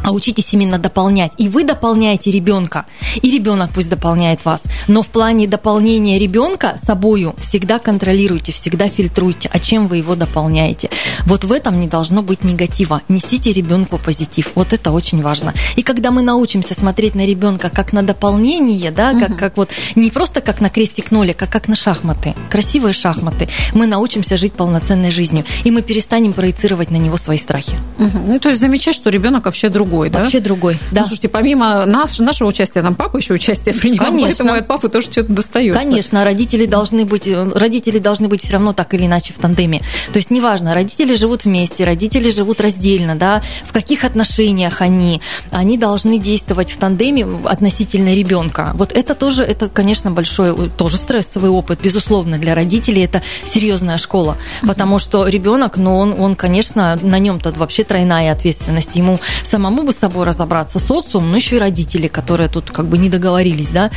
а 0.04 0.12
учитесь 0.12 0.54
именно 0.54 0.78
дополнять. 0.78 1.32
И 1.38 1.48
вы 1.48 1.64
дополняете 1.64 2.32
ребенка, 2.32 2.86
и 3.22 3.30
ребенок 3.30 3.72
пусть 3.74 3.90
дополняет 3.90 4.46
вас. 4.46 4.62
Но 4.88 5.02
в 5.02 5.08
плане 5.08 5.48
дополнения 5.48 6.18
ребенка 6.18 6.76
собою 6.84 7.36
всегда 7.40 7.80
контролируйте, 7.80 8.52
всегда 8.52 8.90
фильтруйте, 8.90 9.50
а 9.52 9.60
чем 9.60 9.88
вы 9.88 9.98
его 9.98 10.16
дополняете. 10.16 10.90
Вот 11.26 11.44
в 11.44 11.52
этом 11.52 11.80
не 11.80 11.88
должно 11.88 12.22
быть 12.22 12.44
негатива. 12.44 13.02
Несите 13.08 13.52
ребенку 13.52 13.98
позитив. 13.98 14.52
Вот 14.56 14.74
это 14.74 14.92
очень 14.92 15.22
важно. 15.22 15.54
И 15.76 15.84
когда 15.84 16.12
мы 16.12 16.22
научимся 16.22 16.74
смотреть 16.74 17.16
на 17.16 17.26
ребенка 17.26 17.70
как 17.70 17.94
на 17.94 18.04
дополнение, 18.04 18.92
да, 18.92 19.14
как, 19.20 19.30
угу. 19.30 19.38
как 19.38 19.58
вот 19.58 19.70
не 19.96 20.10
просто 20.12 20.42
как 20.42 20.62
на 20.62 20.70
крестик-нолик, 20.70 21.42
а 21.42 21.48
как 21.48 21.68
на 21.68 21.76
шахматы, 21.76 22.36
красивые 22.50 22.94
шахматы, 22.94 23.50
мы 23.74 23.86
научимся 23.86 24.38
жить 24.38 24.54
полноценной 24.54 25.12
жизнью. 25.12 25.46
И 25.64 25.72
мы 25.72 25.82
перестанем 25.82 26.34
проецировать 26.34 26.92
на 26.92 26.98
него 26.98 27.18
свои 27.18 27.38
страхи. 27.38 27.78
Угу. 27.98 28.20
Ну, 28.28 28.40
то 28.40 28.50
есть 28.50 28.62
замечать, 28.62 28.96
что 28.96 29.10
ребенок 29.10 29.46
вообще 29.46 29.70
друг 29.70 29.81
другой, 29.82 30.10
да? 30.10 30.20
Вообще 30.20 30.40
другой, 30.40 30.78
да. 30.92 31.02
Ну, 31.02 31.08
слушайте, 31.08 31.30
помимо 31.30 31.86
нас, 31.86 32.20
нашего 32.20 32.50
участия, 32.50 32.82
там 32.82 32.96
папа 32.96 33.18
еще 33.18 33.34
участие 33.34 33.74
принимал, 33.74 34.08
Конечно. 34.08 34.28
поэтому 34.28 34.54
от 34.54 34.68
папы 34.68 34.90
тоже 34.90 35.08
что-то 35.08 35.34
достается. 35.34 35.82
Конечно, 35.82 36.24
родители 36.24 36.66
должны 36.66 37.06
быть, 37.06 37.28
родители 37.28 38.00
должны 38.00 38.28
быть 38.28 38.44
все 38.44 38.54
равно 38.54 38.74
так 38.74 38.94
или 38.94 39.06
иначе 39.06 39.34
в 39.34 39.40
тандеме. 39.40 39.82
То 40.14 40.18
есть 40.18 40.30
неважно, 40.30 40.74
родители 40.74 41.16
живут 41.16 41.46
вместе, 41.46 41.84
родители 41.84 42.30
живут 42.30 42.62
раздельно, 42.62 43.16
да, 43.16 43.42
в 43.66 43.74
каких 43.74 44.04
отношениях 44.04 44.82
они, 44.82 45.22
они 45.50 45.78
должны 45.78 46.20
действовать 46.20 46.72
в 46.72 46.78
тандеме 46.78 47.26
относительно 47.46 48.14
ребенка. 48.14 48.72
Вот 48.76 48.92
это 48.92 49.16
тоже, 49.16 49.44
это, 49.44 49.68
конечно, 49.70 50.12
большой, 50.12 50.70
тоже 50.70 50.98
стрессовый 50.98 51.50
опыт, 51.50 51.80
безусловно, 51.82 52.38
для 52.38 52.54
родителей 52.54 53.04
это 53.04 53.24
серьезная 53.46 53.98
школа, 53.98 54.38
потому 54.62 55.00
что 55.00 55.28
ребенок, 55.28 55.78
ну, 55.78 55.98
он, 55.98 56.16
он, 56.20 56.36
конечно, 56.36 57.00
на 57.02 57.20
нем-то 57.20 57.52
вообще 57.56 57.84
тройная 57.84 58.32
ответственность. 58.32 58.96
Ему 58.96 59.20
самому 59.44 59.71
бы 59.84 59.92
с 59.92 59.98
собой 59.98 60.26
разобраться, 60.26 60.80
социум, 60.80 61.32
но 61.32 61.38
еще 61.38 61.56
и 61.56 61.60
родители, 61.60 62.08
которые 62.08 62.50
тут 62.50 62.72
как 62.72 62.86
бы 62.86 62.98
не 62.98 63.10
договорились, 63.10 63.70
да. 63.70 63.92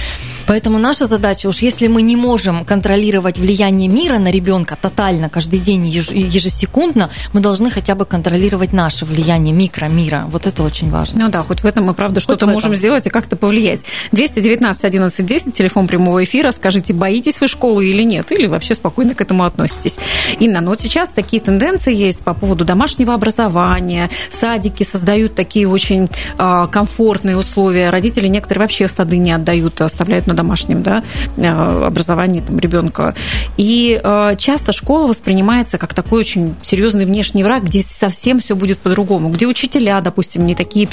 Поэтому 0.47 0.79
наша 0.79 1.07
задача, 1.07 1.49
уж 1.49 1.59
если 1.59 1.87
мы 1.87 2.03
не 2.03 2.17
можем 2.17 2.65
контролировать 2.65 3.39
влияние 3.39 3.89
мира 3.89 4.19
на 4.19 4.31
ребенка 4.31 4.77
тотально, 4.81 5.29
каждый 5.29 5.59
день, 5.59 5.87
ежесекундно, 5.87 7.11
мы 7.33 7.41
должны 7.41 7.71
хотя 7.71 7.95
бы 7.95 8.05
контролировать 8.05 8.73
наше 8.73 9.05
влияние 9.05 9.55
микромира. 9.55 10.27
Вот 10.29 10.47
это 10.47 10.63
очень 10.63 10.91
важно. 10.91 11.25
Ну 11.25 11.31
да, 11.31 11.43
хоть 11.43 11.61
в 11.61 11.67
этом 11.67 11.85
мы, 11.85 11.95
правда, 11.95 12.21
что-то 12.21 12.47
можем 12.47 12.75
сделать 12.75 13.07
и 13.07 13.11
как-то 13.11 13.37
повлиять. 13.37 13.85
219 14.13 14.85
11 14.85 15.27
10, 15.27 15.53
телефон 15.53 15.87
прямого 15.87 16.23
эфира. 16.23 16.51
Скажите, 16.51 16.93
боитесь 16.93 17.41
вы 17.41 17.49
школы 17.49 17.89
или 17.89 18.03
нет? 18.03 18.31
Или 18.33 18.47
вообще 18.47 18.75
спокойно 18.75 19.15
к 19.15 19.21
этому 19.21 19.45
относитесь? 19.45 19.99
Инна, 20.39 20.61
ну 20.61 20.71
вот 20.71 20.81
сейчас 20.81 21.11
такие 21.11 21.43
тенденции 21.43 21.95
есть 21.95 22.25
по 22.25 22.35
поводу 22.35 22.65
домашнего 22.65 23.15
образования. 23.15 24.11
Садики 24.31 24.83
создают 24.83 25.35
такие 25.35 25.64
очень 25.67 26.09
а, 26.39 26.67
комфортные 26.67 27.37
условия. 27.37 27.91
Родители 27.91 28.29
некоторые 28.29 28.63
вообще 28.63 28.87
в 28.87 28.91
сады 28.91 29.17
не 29.19 29.33
отдают, 29.33 29.81
оставляют 29.81 30.27
на 30.27 30.35
домашнем 30.35 30.83
да, 30.83 31.03
а, 31.39 31.87
образовании 31.87 32.41
там, 32.41 32.59
ребенка. 32.59 33.15
И 33.57 34.01
а, 34.03 34.35
часто 34.35 34.73
школа 34.73 35.09
воспринимается 35.09 35.79
как 35.79 35.95
такой 35.95 36.21
очень 36.21 36.55
серьезный 36.63 37.07
внешний 37.07 37.45
враг, 37.45 37.65
где 37.65 37.81
совсем 37.83 38.41
все 38.41 38.55
будет 38.55 38.79
по-другому, 38.79 39.31
где 39.31 39.47
учителя, 39.47 40.01
допустим, 40.01 40.47
не 40.47 40.55
такие 40.55 40.87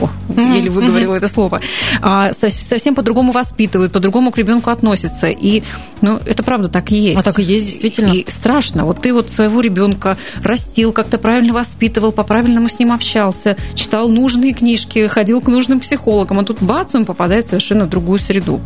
О, 0.00 0.08
mm-hmm. 0.28 0.56
еле 0.56 0.70
выговорила 0.70 1.14
mm-hmm. 1.14 1.18
это 1.18 1.28
слово, 1.28 1.60
совсем 2.32 2.94
по-другому 2.94 3.32
воспитывают, 3.32 3.92
по-другому 3.92 4.30
к 4.30 4.38
ребенку 4.38 4.70
относятся. 4.70 5.28
И 5.28 5.62
ну, 6.00 6.18
это 6.24 6.42
правда 6.42 6.68
так 6.68 6.90
и 6.92 6.98
есть. 6.98 7.18
А 7.18 7.22
так 7.22 7.38
и 7.38 7.42
есть, 7.42 7.64
действительно. 7.64 8.12
И 8.12 8.30
страшно. 8.30 8.84
Вот 8.84 9.02
ты 9.02 9.12
вот 9.12 9.30
своего 9.30 9.60
ребенка 9.60 10.16
растил, 10.42 10.92
как-то 10.92 11.18
правильно 11.18 11.52
воспитывал, 11.52 12.12
по 12.12 12.24
правильному 12.24 12.68
ним 12.80 12.92
общался, 12.92 13.56
читал 13.74 14.08
нужные 14.08 14.52
книжки, 14.52 15.06
ходил 15.06 15.40
к 15.40 15.48
нужным 15.48 15.78
психологам, 15.80 16.40
а 16.40 16.44
тут 16.44 16.60
бац, 16.60 16.94
он 16.94 17.04
попадает 17.04 17.44
в 17.44 17.48
совершенно 17.48 17.86
другую 17.86 18.18
среду. 18.18 18.60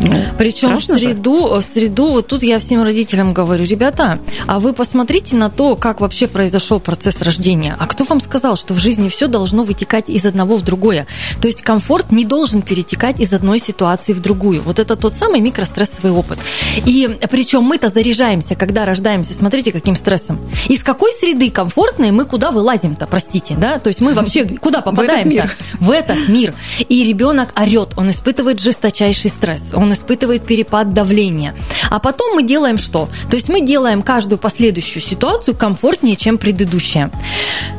Ну, 0.00 0.24
Причем 0.38 0.76
в 0.76 0.82
среду, 0.82 1.60
в 1.60 1.62
среду, 1.62 2.08
вот 2.08 2.26
тут 2.26 2.42
я 2.42 2.58
всем 2.58 2.82
родителям 2.82 3.32
говорю, 3.32 3.64
ребята, 3.64 4.18
а 4.46 4.60
вы 4.60 4.72
посмотрите 4.72 5.36
на 5.36 5.50
то, 5.50 5.76
как 5.76 6.00
вообще 6.00 6.26
произошел 6.26 6.80
процесс 6.80 7.22
рождения. 7.22 7.76
А 7.78 7.86
кто 7.86 8.04
вам 8.04 8.20
сказал, 8.20 8.56
что 8.56 8.74
в 8.74 8.78
жизни 8.78 9.08
все 9.08 9.28
должно 9.28 9.62
вытекать 9.62 10.08
из 10.08 10.26
одного 10.26 10.56
в 10.56 10.62
другое? 10.62 11.06
То 11.40 11.48
есть 11.48 11.62
комфорт 11.62 12.10
не 12.10 12.24
должен 12.24 12.62
перетекать 12.62 13.20
из 13.20 13.32
одной 13.32 13.58
ситуации 13.58 14.12
в 14.12 14.20
другую. 14.20 14.62
Вот 14.62 14.78
это 14.78 14.96
тот 14.96 15.16
самый 15.16 15.40
микрострессовый 15.40 16.12
опыт. 16.12 16.38
И 16.84 17.08
причем 17.30 17.62
мы-то 17.62 17.88
заряжаемся, 17.88 18.54
когда 18.54 18.84
рождаемся. 18.84 19.32
Смотрите, 19.34 19.72
каким 19.72 19.96
стрессом. 19.96 20.38
Из 20.68 20.82
какой 20.82 21.12
среды 21.12 21.50
комфортной 21.50 22.10
мы 22.10 22.24
куда 22.24 22.50
вылазим-то, 22.50 23.06
простите, 23.06 23.54
да? 23.56 23.78
То 23.78 23.88
есть 23.88 24.00
мы 24.00 24.12
вообще 24.14 24.44
куда 24.60 24.80
попадаем-то? 24.80 25.50
В 25.80 25.90
этот 25.90 26.28
мир. 26.28 26.54
И 26.88 27.04
ребенок 27.04 27.50
орет, 27.56 27.90
он 27.96 28.10
испытывает 28.10 28.60
жесточайший 28.60 29.30
стресс, 29.30 29.62
он 29.72 29.83
испытывает 29.92 30.44
перепад 30.44 30.92
давления. 30.92 31.54
А 31.90 31.98
потом 31.98 32.34
мы 32.34 32.42
делаем 32.42 32.78
что? 32.78 33.08
То 33.30 33.36
есть 33.36 33.48
мы 33.48 33.60
делаем 33.60 34.02
каждую 34.02 34.38
последующую 34.38 35.02
ситуацию 35.02 35.56
комфортнее, 35.56 36.16
чем 36.16 36.38
предыдущая. 36.38 37.10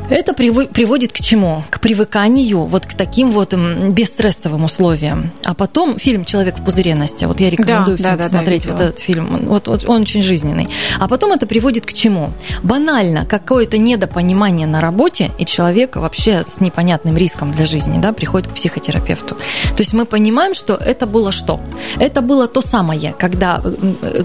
Это 0.08 0.34
приводит 0.34 1.12
к 1.12 1.20
чему? 1.20 1.64
К 1.68 1.80
привыканию 1.80 2.64
вот 2.64 2.86
к 2.86 2.94
таким 2.94 3.32
вот 3.32 3.54
бесстрессовым 3.54 4.64
условиям. 4.64 5.30
А 5.44 5.54
потом 5.54 5.98
фильм 5.98 6.24
«Человек 6.24 6.58
в 6.58 6.64
пузыре», 6.64 6.94
Настя, 6.94 7.26
вот 7.26 7.40
я 7.40 7.50
рекомендую 7.50 7.96
да, 7.98 8.02
всем 8.02 8.18
да, 8.18 8.24
посмотреть 8.24 8.64
да, 8.64 8.72
вот 8.72 8.80
этот 8.80 8.98
фильм. 9.00 9.46
Вот, 9.46 9.66
вот 9.66 9.84
он 9.88 10.02
очень 10.02 10.22
жизненный. 10.22 10.68
А 10.98 11.08
потом 11.08 11.32
это 11.32 11.46
приводит 11.46 11.86
к 11.86 11.92
чему? 11.92 12.30
Банально, 12.62 13.26
какое-то 13.26 13.78
недопонимание 13.78 14.66
на 14.66 14.80
работе, 14.80 15.32
и 15.38 15.44
человек 15.44 15.96
вообще 15.96 16.44
с 16.48 16.60
непонятным 16.60 17.16
риском 17.16 17.52
для 17.52 17.66
жизни 17.66 18.00
да, 18.00 18.12
приходит 18.12 18.48
к 18.48 18.54
психотерапевту. 18.54 19.34
То 19.34 19.78
есть 19.78 19.92
мы 19.92 20.04
понимаем, 20.04 20.54
что 20.54 20.74
это 20.74 21.06
было 21.06 21.32
что? 21.32 21.60
Это 21.98 22.20
было 22.20 22.46
то 22.46 22.60
самое, 22.60 23.14
когда 23.18 23.62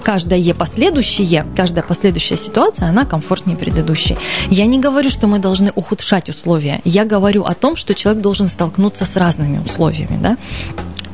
каждое 0.04 0.54
последующее, 0.54 1.46
каждая 1.56 1.84
последующая 1.84 2.36
ситуация, 2.36 2.88
она 2.88 3.04
комфортнее 3.04 3.56
предыдущей. 3.56 4.16
Я 4.50 4.66
не 4.66 4.78
говорю, 4.78 5.10
что 5.10 5.26
мы 5.26 5.38
должны 5.38 5.72
ухудшать 5.74 6.28
условия. 6.28 6.80
Я 6.84 7.04
говорю 7.04 7.44
о 7.44 7.54
том, 7.54 7.76
что 7.76 7.94
человек 7.94 8.22
должен 8.22 8.48
столкнуться 8.48 9.04
с 9.04 9.16
разными 9.16 9.58
условиями. 9.64 10.18
Да? 10.22 10.36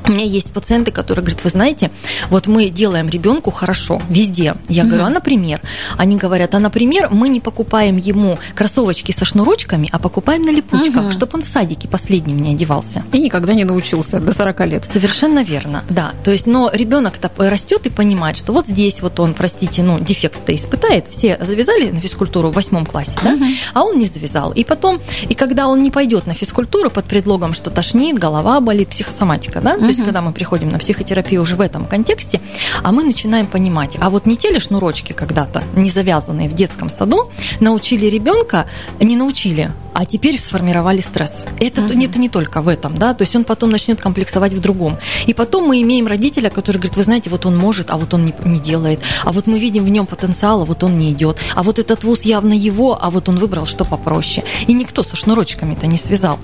У 0.09 0.13
меня 0.13 0.25
есть 0.25 0.53
пациенты, 0.53 0.91
которые 0.91 1.23
говорят, 1.23 1.45
вы 1.45 1.51
знаете, 1.51 1.91
вот 2.31 2.47
мы 2.47 2.71
делаем 2.71 3.09
ребенку 3.09 3.51
хорошо 3.51 4.01
везде. 4.09 4.55
Я 4.69 4.85
говорю, 4.85 5.05
а 5.05 5.11
например? 5.11 5.61
Они 5.97 6.17
говорят, 6.17 6.55
а 6.55 6.59
например, 6.59 7.09
мы 7.11 7.29
не 7.29 7.41
покупаем 7.41 7.97
ему 7.97 8.39
кроссовочки 8.55 9.13
со 9.13 9.25
шнурочками, 9.25 9.89
а 9.93 9.99
покупаем 9.99 10.43
на 10.43 10.51
липучках, 10.51 11.05
угу. 11.05 11.13
чтобы 11.13 11.33
он 11.35 11.43
в 11.43 11.49
садике 11.49 11.89
последним 11.89 12.41
не 12.41 12.53
одевался. 12.53 13.05
И 13.13 13.21
никогда 13.21 13.55
не 13.55 13.65
научился 13.65 14.19
до 14.19 14.33
40 14.33 14.61
лет. 14.67 14.87
Совершенно 14.87 15.45
верно, 15.45 15.85
да. 15.91 16.13
То 16.25 16.31
есть, 16.31 16.47
но 16.47 16.71
ребенок-то 16.73 17.31
растет 17.37 17.87
и 17.87 17.91
понимает, 17.91 18.37
что 18.37 18.53
вот 18.53 18.67
здесь 18.67 19.03
вот 19.03 19.21
он, 19.21 19.35
простите, 19.35 19.83
ну, 19.83 20.01
дефект-то 20.01 20.55
испытает. 20.55 21.07
Все 21.11 21.39
завязали 21.41 21.91
на 21.91 22.01
физкультуру 22.01 22.49
в 22.49 22.55
восьмом 22.55 22.87
классе, 22.87 23.19
да? 23.23 23.35
Угу. 23.35 23.45
А 23.75 23.83
он 23.83 23.99
не 23.99 24.07
завязал. 24.07 24.53
И 24.53 24.65
потом, 24.65 25.01
и 25.29 25.35
когда 25.35 25.69
он 25.69 25.83
не 25.83 25.91
пойдет 25.91 26.27
на 26.27 26.35
физкультуру 26.35 26.91
под 26.91 27.05
предлогом, 27.05 27.55
что 27.55 27.71
тошнит, 27.71 28.19
голова 28.19 28.61
болит, 28.61 28.89
психосоматика, 28.89 29.61
да? 29.61 29.75
Угу. 29.75 29.81
То 29.81 29.87
есть, 29.87 29.98
когда 30.05 30.21
мы 30.21 30.33
приходим 30.33 30.71
на 30.71 30.79
психотерапию 30.79 31.43
уже 31.43 31.57
в 31.57 31.61
этом 31.61 31.87
контексте, 31.87 32.41
а 32.83 32.93
мы 32.93 33.05
начинаем 33.05 33.47
понимать, 33.47 33.97
а 34.01 34.11
вот 34.11 34.27
не 34.27 34.37
те 34.37 34.51
ли 34.51 34.59
шнурочки 34.59 35.13
когда-то, 35.13 35.63
не 35.75 35.91
завязанные 35.91 36.49
в 36.49 36.55
детском 36.55 36.91
саду, 36.91 37.31
научили 37.61 38.07
ребенка, 38.07 38.67
не 39.01 39.17
научили, 39.17 39.73
а 39.93 40.07
теперь 40.07 40.39
сформировали 40.39 41.01
стресс. 41.01 41.45
Это, 41.59 41.81
uh-huh. 41.81 42.05
это 42.05 42.19
не 42.19 42.29
только 42.29 42.63
в 42.63 42.69
этом, 42.69 42.99
да, 42.99 43.15
то 43.15 43.23
есть 43.23 43.35
он 43.35 43.45
потом 43.45 43.71
начнет 43.71 44.01
комплексовать 44.01 44.53
в 44.53 44.61
другом. 44.61 44.97
И 45.27 45.35
потом 45.35 45.67
мы 45.67 45.83
имеем 45.83 46.07
родителя, 46.07 46.51
который 46.51 46.77
говорит, 46.77 46.97
вы 46.97 47.03
знаете, 47.03 47.31
вот 47.31 47.47
он 47.47 47.57
может, 47.57 47.91
а 47.91 47.97
вот 47.97 48.15
он 48.15 48.27
не, 48.27 48.35
не 48.45 48.61
делает, 48.61 49.01
а 49.25 49.33
вот 49.33 49.47
мы 49.47 49.59
видим 49.59 49.85
в 49.85 49.89
нем 49.89 50.07
потенциал, 50.07 50.63
а 50.63 50.65
вот 50.65 50.85
он 50.85 50.99
не 50.99 51.13
идет, 51.13 51.39
а 51.55 51.63
вот 51.63 51.79
этот 51.79 52.05
вуз 52.05 52.23
явно 52.23 52.53
его, 52.53 52.97
а 53.01 53.11
вот 53.11 53.29
он 53.29 53.39
выбрал 53.39 53.67
что 53.67 53.85
попроще. 53.85 54.47
И 54.67 54.73
никто 54.73 55.03
со 55.03 55.17
шнурочками-то 55.17 55.87
не 55.87 55.99
связал. 55.99 56.39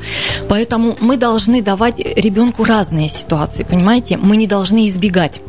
Поэтому 0.49 0.97
мы 1.01 1.17
должны 1.17 1.63
давать 1.63 2.01
ребенку 2.01 2.65
разные 2.65 3.09
ситуации, 3.09 3.44
понимаете? 3.65 4.17
Мы 4.17 4.37
не 4.37 4.47
должны 4.47 4.87
избегать 4.87 5.41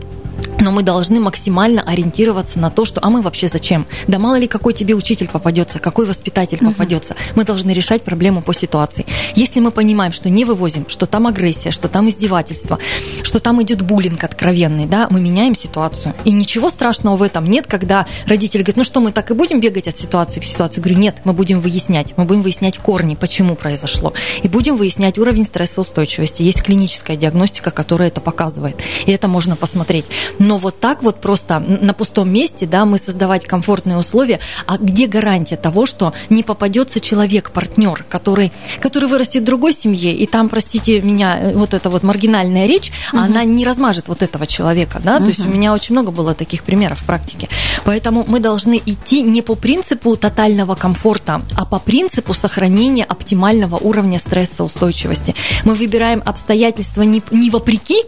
но 0.65 0.71
мы 0.71 0.81
должны 0.81 1.19
максимально 1.19 1.83
ориентироваться 1.83 2.57
на 2.57 2.71
то, 2.71 2.85
что 2.85 2.99
а 3.03 3.11
мы 3.11 3.21
вообще 3.21 3.47
зачем? 3.47 3.85
Да 4.07 4.17
мало 4.17 4.39
ли 4.39 4.47
какой 4.47 4.73
тебе 4.73 4.95
учитель 4.95 5.27
попадется, 5.27 5.77
какой 5.77 6.07
воспитатель 6.07 6.57
попадется. 6.57 7.15
Мы 7.35 7.43
должны 7.43 7.69
решать 7.69 8.01
проблему 8.01 8.41
по 8.41 8.51
ситуации. 8.51 9.05
Если 9.35 9.59
мы 9.59 9.69
понимаем, 9.69 10.11
что 10.11 10.27
не 10.27 10.43
вывозим, 10.43 10.89
что 10.89 11.05
там 11.05 11.27
агрессия, 11.27 11.69
что 11.69 11.87
там 11.87 12.09
издевательство, 12.09 12.79
что 13.21 13.39
там 13.39 13.61
идет 13.61 13.83
буллинг 13.83 14.23
откровенный, 14.23 14.87
да, 14.87 15.05
мы 15.11 15.19
меняем 15.19 15.53
ситуацию. 15.53 16.15
И 16.23 16.31
ничего 16.31 16.71
страшного 16.71 17.15
в 17.15 17.21
этом 17.21 17.45
нет, 17.45 17.67
когда 17.67 18.07
родитель 18.25 18.61
говорит, 18.61 18.77
ну 18.77 18.83
что, 18.83 19.01
мы 19.01 19.11
так 19.11 19.29
и 19.29 19.35
будем 19.35 19.59
бегать 19.59 19.87
от 19.87 19.99
ситуации 19.99 20.39
к 20.39 20.45
ситуации. 20.45 20.81
Говорю, 20.81 20.97
нет, 20.97 21.17
мы 21.25 21.33
будем 21.33 21.59
выяснять, 21.59 22.17
мы 22.17 22.25
будем 22.25 22.41
выяснять 22.41 22.79
корни, 22.79 23.13
почему 23.13 23.53
произошло. 23.53 24.13
И 24.41 24.47
будем 24.47 24.77
выяснять 24.77 25.19
уровень 25.19 25.45
стрессоустойчивости. 25.45 26.41
Есть 26.41 26.63
клиническая 26.63 27.17
диагностика, 27.17 27.69
которая 27.69 28.07
это 28.07 28.19
показывает. 28.19 28.81
И 29.05 29.11
это 29.11 29.27
можно 29.27 29.55
посмотреть. 29.55 30.05
Но 30.39 30.54
Но 30.55 30.59
вот 30.59 30.79
так 30.79 31.03
вот 31.03 31.19
просто 31.19 31.59
на 31.59 31.93
пустом 31.93 32.29
месте, 32.29 32.65
да, 32.65 32.85
мы 32.85 32.97
создавать 32.97 33.43
комфортные 33.43 33.97
условия, 33.97 34.39
а 34.67 34.77
где 34.77 35.05
гарантия 35.05 35.57
того, 35.57 35.85
что 35.85 36.13
не 36.29 36.43
попадется 36.43 37.01
человек, 37.01 37.51
партнер, 37.51 38.05
который, 38.07 38.53
который 38.79 39.09
вырастет 39.09 39.41
в 39.41 39.45
другой 39.45 39.73
семье, 39.73 40.15
и 40.15 40.25
там, 40.25 40.47
простите 40.47 41.01
меня, 41.01 41.37
э, 41.37 41.53
вот 41.55 41.73
эта 41.73 41.89
вот 41.89 42.03
маргинальная 42.03 42.67
речь, 42.67 42.93
угу. 43.11 43.21
она 43.21 43.43
не 43.43 43.65
размажет 43.65 44.07
вот 44.07 44.21
этого 44.21 44.47
человека, 44.47 45.01
да, 45.03 45.17
угу. 45.17 45.23
то 45.23 45.27
есть 45.31 45.41
у 45.41 45.49
меня 45.49 45.73
очень 45.73 45.93
много 45.93 46.11
было 46.11 46.33
таких 46.33 46.63
примеров 46.63 47.01
в 47.01 47.03
практике. 47.03 47.49
Поэтому 47.83 48.23
мы 48.25 48.39
должны 48.39 48.81
идти 48.85 49.23
не 49.23 49.41
по 49.41 49.55
принципу 49.55 50.15
тотального 50.15 50.75
комфорта, 50.75 51.41
а 51.57 51.65
по 51.65 51.79
принципу 51.79 52.33
сохранения 52.33 53.03
оптимального 53.03 53.75
уровня 53.75 54.19
стрессоустойчивости. 54.19 55.35
Мы 55.65 55.73
выбираем 55.73 56.23
обстоятельства 56.25 57.01
не, 57.01 57.21
не 57.31 57.49
вопреки 57.49 58.05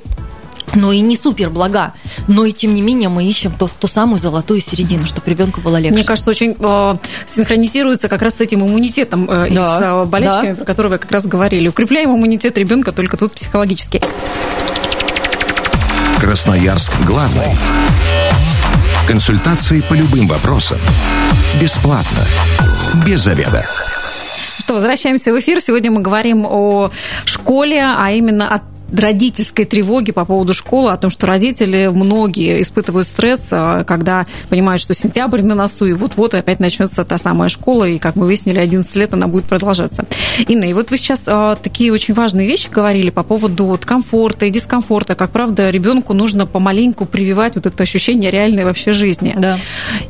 но 0.75 0.91
и 0.91 0.99
не 0.99 1.15
супер 1.15 1.49
блага. 1.49 1.93
Но 2.27 2.45
и 2.45 2.51
тем 2.51 2.73
не 2.73 2.81
менее 2.81 3.09
мы 3.09 3.25
ищем 3.25 3.53
ту, 3.57 3.69
ту 3.79 3.87
самую 3.87 4.19
золотую 4.19 4.61
середину, 4.61 5.05
чтобы 5.05 5.29
ребенку 5.29 5.61
было 5.61 5.77
легче. 5.77 5.95
Мне 5.95 6.03
кажется, 6.03 6.29
очень 6.29 6.55
э, 6.59 6.95
синхронизируется 7.25 8.09
как 8.09 8.21
раз 8.21 8.35
с 8.37 8.41
этим 8.41 8.65
иммунитетом 8.65 9.29
э, 9.29 9.41
да, 9.41 9.47
и 9.47 9.55
с 9.55 9.83
э, 9.83 10.05
болячками, 10.05 10.49
да. 10.49 10.55
про 10.55 10.65
которые 10.65 10.91
вы 10.93 10.97
как 10.97 11.11
раз 11.11 11.25
говорили. 11.25 11.67
Укрепляем 11.67 12.11
иммунитет 12.11 12.57
ребенка 12.57 12.91
только 12.91 13.17
тут 13.17 13.33
психологически. 13.33 14.01
Красноярск 16.19 16.91
главный. 17.05 17.55
Консультации 19.07 19.81
по 19.81 19.93
любым 19.93 20.27
вопросам. 20.27 20.77
Бесплатно. 21.61 22.25
Без 23.05 23.21
заведа 23.21 23.65
что, 24.67 24.73
возвращаемся 24.73 25.31
в 25.31 25.39
эфир. 25.39 25.61
Сегодня 25.61 25.91
мы 25.91 26.01
говорим 26.01 26.45
о 26.45 26.91
школе, 27.23 27.81
а 27.81 28.11
именно 28.11 28.53
о 28.53 28.59
родительской 28.91 29.65
тревоги 29.65 30.11
по 30.11 30.25
поводу 30.25 30.53
школы, 30.53 30.91
о 30.91 30.97
том, 30.97 31.09
что 31.09 31.27
родители 31.27 31.87
многие 31.87 32.61
испытывают 32.61 33.07
стресс, 33.07 33.49
а, 33.51 33.83
когда 33.83 34.25
понимают, 34.49 34.81
что 34.81 34.93
сентябрь 34.93 35.41
на 35.41 35.55
носу, 35.55 35.85
и 35.85 35.93
вот-вот 35.93 36.33
опять 36.33 36.59
начнется 36.59 37.03
та 37.05 37.17
самая 37.17 37.49
школа, 37.49 37.85
и, 37.85 37.99
как 37.99 38.15
мы 38.15 38.25
выяснили, 38.25 38.59
11 38.59 38.95
лет 38.95 39.13
она 39.13 39.27
будет 39.27 39.45
продолжаться. 39.45 40.05
Инна, 40.47 40.65
и 40.65 40.73
вот 40.73 40.91
вы 40.91 40.97
сейчас 40.97 41.23
а, 41.27 41.55
такие 41.55 41.91
очень 41.91 42.13
важные 42.13 42.47
вещи 42.47 42.69
говорили 42.69 43.09
по 43.09 43.23
поводу 43.23 43.65
вот, 43.65 43.85
комфорта 43.85 44.45
и 44.45 44.49
дискомфорта, 44.49 45.15
как 45.15 45.31
правда 45.31 45.69
ребенку 45.69 46.13
нужно 46.13 46.45
помаленьку 46.45 47.05
прививать 47.05 47.55
вот 47.55 47.65
это 47.65 47.83
ощущение 47.83 48.31
реальной 48.31 48.63
вообще 48.63 48.93
жизни. 48.93 49.35
Да. 49.37 49.59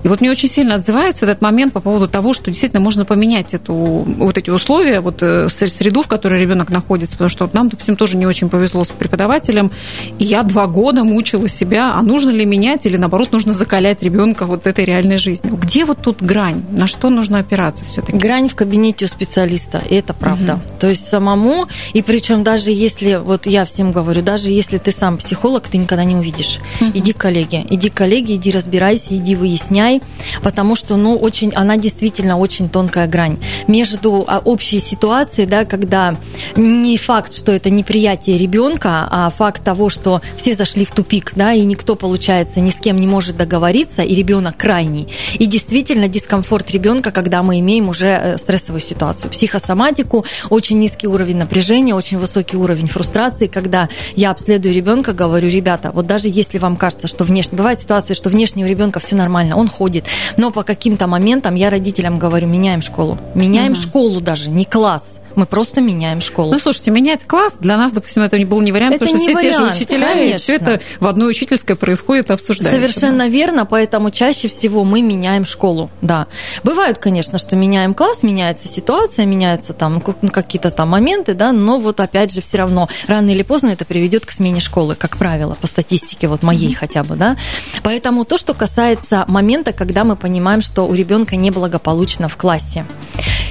И 0.03 0.07
вот 0.07 0.21
мне 0.21 0.31
очень 0.31 0.49
сильно 0.49 0.75
отзывается 0.75 1.25
этот 1.25 1.41
момент 1.41 1.73
по 1.73 1.79
поводу 1.79 2.07
того, 2.07 2.33
что 2.33 2.51
действительно 2.51 2.81
можно 2.81 3.05
поменять 3.05 3.53
эту, 3.53 3.73
вот 3.73 4.37
эти 4.37 4.49
условия, 4.49 4.99
вот 4.99 5.21
э, 5.21 5.49
среду, 5.49 6.03
в 6.03 6.07
которой 6.07 6.39
ребенок 6.39 6.69
находится, 6.69 7.13
потому 7.13 7.29
что 7.29 7.49
нам, 7.53 7.69
допустим, 7.69 7.95
тоже 7.95 8.17
не 8.17 8.25
очень 8.25 8.49
повезло 8.49 8.66
повезло 8.67 8.83
с 8.83 8.87
преподавателем, 8.89 9.71
и 10.19 10.25
я 10.25 10.43
два 10.43 10.67
года 10.67 11.03
мучила 11.03 11.47
себя, 11.47 11.93
а 11.93 12.01
нужно 12.01 12.31
ли 12.31 12.45
менять 12.45 12.85
или, 12.85 12.97
наоборот, 12.97 13.31
нужно 13.31 13.53
закалять 13.53 14.03
ребенка 14.03 14.45
вот 14.45 14.67
этой 14.67 14.85
реальной 14.85 15.17
жизнью. 15.17 15.55
Где 15.55 15.85
вот 15.85 15.99
тут 16.01 16.21
грань? 16.21 16.63
На 16.71 16.87
что 16.87 17.09
нужно 17.09 17.39
опираться 17.39 17.85
все-таки? 17.85 18.17
Грань 18.17 18.49
в 18.49 18.55
кабинете 18.55 19.05
у 19.05 19.07
специалиста, 19.07 19.81
и 19.89 19.95
это 19.95 20.13
правда. 20.13 20.55
Угу. 20.55 20.61
То 20.79 20.89
есть 20.89 21.07
самому, 21.07 21.67
и 21.93 22.01
причем 22.01 22.43
даже 22.43 22.71
если, 22.71 23.15
вот 23.15 23.45
я 23.45 23.63
всем 23.65 23.91
говорю, 23.91 24.21
даже 24.21 24.49
если 24.49 24.77
ты 24.77 24.91
сам 24.91 25.17
психолог, 25.17 25.67
ты 25.67 25.77
никогда 25.77 26.03
не 26.03 26.15
увидишь. 26.15 26.59
Угу. 26.81 26.91
Иди 26.93 27.13
к 27.13 27.17
коллеге, 27.17 27.65
иди 27.69 27.89
к 27.89 27.93
коллеге, 27.93 28.35
иди 28.35 28.51
разбирайся, 28.51 29.15
иди 29.15 29.35
выясняй, 29.35 30.01
потому 30.43 30.75
что, 30.75 30.97
ну, 30.97 31.15
очень, 31.15 31.53
она 31.55 31.77
действительно 31.77 32.37
очень 32.37 32.69
тонкая 32.69 33.07
грань 33.07 33.37
между 33.67 34.25
а, 34.27 34.41
общей 34.43 34.79
ситуацией, 34.79 35.47
да, 35.47 35.63
когда 35.65 36.17
не 36.55 36.97
факт, 36.97 37.33
что 37.33 37.51
это 37.51 37.69
неприятие 37.69 38.37
ребенка, 38.37 38.56
ребенка, 38.57 39.07
а 39.11 39.29
факт 39.29 39.63
того, 39.63 39.87
что 39.87 40.19
все 40.35 40.55
зашли 40.55 40.83
в 40.83 40.91
тупик, 40.91 41.33
да, 41.35 41.53
и 41.53 41.63
никто, 41.63 41.95
получается, 41.95 42.59
ни 42.59 42.71
с 42.71 42.77
кем 42.77 42.99
не 42.99 43.05
может 43.05 43.37
договориться, 43.37 44.01
и 44.01 44.15
ребенок 44.15 44.57
крайний. 44.57 45.07
И 45.37 45.45
действительно 45.45 46.07
дискомфорт 46.07 46.71
ребенка, 46.71 47.11
когда 47.11 47.43
мы 47.43 47.59
имеем 47.59 47.87
уже 47.87 48.07
э, 48.07 48.37
стрессовую 48.37 48.81
ситуацию. 48.81 49.29
Психосоматику, 49.29 50.25
очень 50.49 50.79
низкий 50.79 51.05
уровень 51.05 51.37
напряжения, 51.37 51.93
очень 51.93 52.17
высокий 52.17 52.57
уровень 52.57 52.87
фрустрации, 52.87 53.45
когда 53.45 53.89
я 54.15 54.31
обследую 54.31 54.73
ребенка, 54.73 55.13
говорю, 55.13 55.49
ребята, 55.49 55.91
вот 55.93 56.07
даже 56.07 56.27
если 56.27 56.57
вам 56.57 56.77
кажется, 56.77 57.07
что 57.07 57.25
внешне, 57.25 57.59
бывает 57.59 57.79
ситуация, 57.79 58.15
что 58.15 58.29
внешне 58.29 58.65
у 58.65 58.67
ребенка 58.67 58.99
все 58.99 59.15
нормально, 59.15 59.55
он 59.55 59.67
ходит, 59.67 60.05
но 60.35 60.49
по 60.49 60.63
каким-то 60.63 61.05
моментам 61.05 61.53
я 61.53 61.69
родителям 61.69 62.17
говорю, 62.17 62.47
меняем 62.47 62.81
школу, 62.81 63.19
меняем 63.35 63.73
угу. 63.73 63.81
школу 63.81 64.19
даже, 64.19 64.49
не 64.49 64.65
класс, 64.65 65.17
мы 65.37 65.45
просто 65.45 65.81
меняем 65.81 66.19
школу. 66.19 66.51
Ну, 66.51 66.59
слушайте, 66.59 66.89
менять 66.89 67.25
класс 67.25 67.57
для 67.59 67.77
нас, 67.77 67.93
допустим, 67.93 68.23
это 68.23 68.37
не 68.39 68.45
был 68.45 68.59
не 68.61 68.71
вариант, 68.71 68.95
это 68.95 69.05
потому 69.05 69.23
что 69.23 69.31
все 69.31 69.37
вариант, 69.37 69.55
те 69.55 69.63
же 69.63 69.83
учителя, 69.83 70.07
конечно. 70.09 70.35
и 70.35 70.39
все 70.39 70.55
это 70.55 70.81
в 70.99 71.05
одной 71.05 71.29
учительской 71.29 71.75
происходит 71.75 72.31
обсуждается. 72.31 72.81
Совершенно 72.81 73.25
да. 73.25 73.29
верно, 73.29 73.65
поэтому 73.65 74.09
чаще 74.09 74.47
всего 74.47 74.83
мы 74.83 75.01
меняем 75.03 75.45
школу, 75.45 75.91
да. 76.01 76.25
Бывают, 76.63 76.97
конечно, 76.97 77.37
что 77.37 77.55
меняем 77.55 77.93
класс, 77.93 78.23
меняется 78.23 78.67
ситуация, 78.67 79.25
меняются 79.25 79.73
там 79.73 80.01
ну, 80.21 80.29
какие-то 80.29 80.71
там 80.71 80.89
моменты, 80.89 81.35
да, 81.35 81.51
но 81.51 81.79
вот 81.79 81.99
опять 81.99 82.33
же 82.33 82.41
все 82.41 82.57
равно 82.57 82.89
рано 83.07 83.29
или 83.29 83.43
поздно 83.43 83.69
это 83.69 83.85
приведет 83.85 84.25
к 84.25 84.31
смене 84.31 84.59
школы, 84.59 84.95
как 84.95 85.17
правило, 85.17 85.55
по 85.61 85.67
статистике 85.67 86.27
вот 86.27 86.41
моей 86.41 86.71
mm-hmm. 86.71 86.75
хотя 86.75 87.03
бы, 87.03 87.15
да. 87.15 87.37
Поэтому 87.83 88.25
то, 88.25 88.39
что 88.39 88.55
касается 88.55 89.23
момента, 89.27 89.71
когда 89.71 90.03
мы 90.03 90.15
понимаем, 90.15 90.61
что 90.61 90.87
у 90.87 90.95
ребенка 90.95 91.35
неблагополучно 91.35 92.27
в 92.27 92.37
классе. 92.37 92.85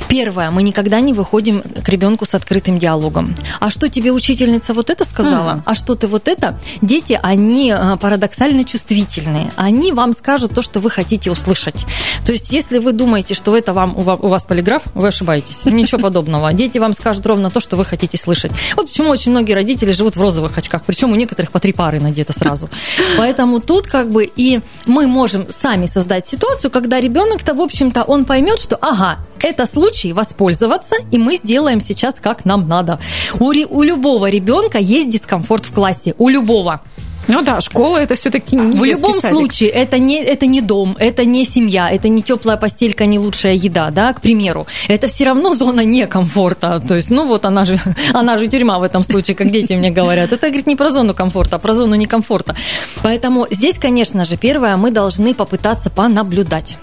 Первое, 0.08 0.50
мы 0.50 0.62
никогда 0.62 1.00
не 1.00 1.12
выходим 1.12 1.62
к 1.82 1.88
ребенку 1.88 2.24
с 2.26 2.34
открытым 2.34 2.78
диалогом. 2.78 3.34
А 3.60 3.70
что 3.70 3.88
тебе 3.88 4.12
учительница 4.12 4.74
вот 4.74 4.90
это 4.90 5.04
сказала? 5.04 5.56
Mm. 5.56 5.62
А 5.64 5.74
что 5.74 5.94
ты 5.94 6.06
вот 6.06 6.28
это? 6.28 6.58
Дети, 6.82 7.18
они 7.22 7.72
э, 7.76 7.96
парадоксально 7.96 8.64
чувствительные. 8.64 9.52
Они 9.56 9.92
вам 9.92 10.12
скажут 10.12 10.54
то, 10.54 10.62
что 10.62 10.80
вы 10.80 10.90
хотите 10.90 11.30
услышать. 11.30 11.86
То 12.24 12.32
есть, 12.32 12.52
если 12.52 12.78
вы 12.78 12.92
думаете, 12.92 13.34
что 13.34 13.56
это 13.56 13.72
вам 13.72 13.96
у 13.96 14.28
вас 14.28 14.44
полиграф, 14.44 14.82
вы 14.94 15.08
ошибаетесь. 15.08 15.64
Ничего 15.64 16.00
подобного. 16.00 16.52
Дети 16.52 16.78
вам 16.78 16.94
скажут 16.94 17.26
ровно 17.26 17.50
то, 17.50 17.60
что 17.60 17.76
вы 17.76 17.84
хотите 17.84 18.16
слышать. 18.16 18.52
Вот 18.76 18.86
почему 18.86 19.10
очень 19.10 19.30
многие 19.30 19.52
родители 19.52 19.92
живут 19.92 20.16
в 20.16 20.20
розовых 20.20 20.56
очках, 20.56 20.82
причем 20.86 21.12
у 21.12 21.16
некоторых 21.16 21.52
по 21.52 21.60
три 21.60 21.72
пары 21.72 22.00
надето 22.00 22.32
сразу. 22.32 22.70
Поэтому 23.18 23.60
тут 23.60 23.86
как 23.86 24.10
бы 24.10 24.24
и 24.24 24.60
мы 24.86 25.06
можем 25.06 25.46
сами 25.50 25.86
создать 25.86 26.28
ситуацию, 26.28 26.70
когда 26.70 27.00
ребенок-то, 27.00 27.54
в 27.54 27.60
общем-то, 27.60 28.04
он 28.04 28.24
поймет, 28.24 28.58
что 28.60 28.76
ага, 28.76 29.18
это 29.42 29.66
случай 29.66 30.12
воспользоваться, 30.12 30.96
и 31.10 31.18
мы 31.18 31.36
сделаем 31.36 31.65
сейчас 31.80 32.16
как 32.20 32.44
нам 32.44 32.68
надо. 32.68 32.98
У, 33.38 33.46
у 33.46 33.82
любого 33.82 34.30
ребенка 34.30 34.78
есть 34.78 35.10
дискомфорт 35.10 35.66
в 35.66 35.72
классе, 35.72 36.14
у 36.18 36.28
любого. 36.28 36.80
Ну 37.28 37.42
да, 37.42 37.60
школа 37.60 37.98
это 37.98 38.14
все-таки 38.14 38.56
не 38.56 38.76
В 38.76 38.84
любом 38.84 39.12
садик. 39.20 39.36
случае, 39.36 39.70
это 39.70 39.98
не, 39.98 40.22
это 40.22 40.46
не 40.46 40.60
дом, 40.60 40.96
это 40.98 41.24
не 41.24 41.44
семья, 41.44 41.88
это 41.88 42.08
не 42.08 42.22
теплая 42.22 42.56
постелька, 42.56 43.06
не 43.06 43.18
лучшая 43.18 43.54
еда, 43.54 43.90
да, 43.90 44.12
к 44.12 44.20
примеру. 44.20 44.66
Это 44.88 45.08
все 45.08 45.24
равно 45.24 45.54
зона 45.56 45.84
некомфорта. 45.84 46.80
То 46.86 46.94
есть, 46.94 47.10
ну 47.10 47.26
вот 47.26 47.44
она 47.44 47.64
же, 47.64 47.78
она 48.12 48.38
же 48.38 48.46
тюрьма 48.46 48.78
в 48.78 48.84
этом 48.84 49.02
случае, 49.02 49.34
как 49.34 49.50
дети 49.50 49.72
мне 49.72 49.90
говорят. 49.90 50.32
Это, 50.32 50.46
говорит, 50.46 50.66
не 50.66 50.76
про 50.76 50.90
зону 50.90 51.14
комфорта, 51.14 51.56
а 51.56 51.58
про 51.58 51.72
зону 51.72 51.96
некомфорта. 51.96 52.54
Поэтому 53.02 53.46
здесь, 53.50 53.76
конечно 53.78 54.24
же, 54.24 54.36
первое, 54.36 54.76
мы 54.76 54.90
должны 54.90 55.34
попытаться 55.34 55.90
понаблюдать. 55.90 56.76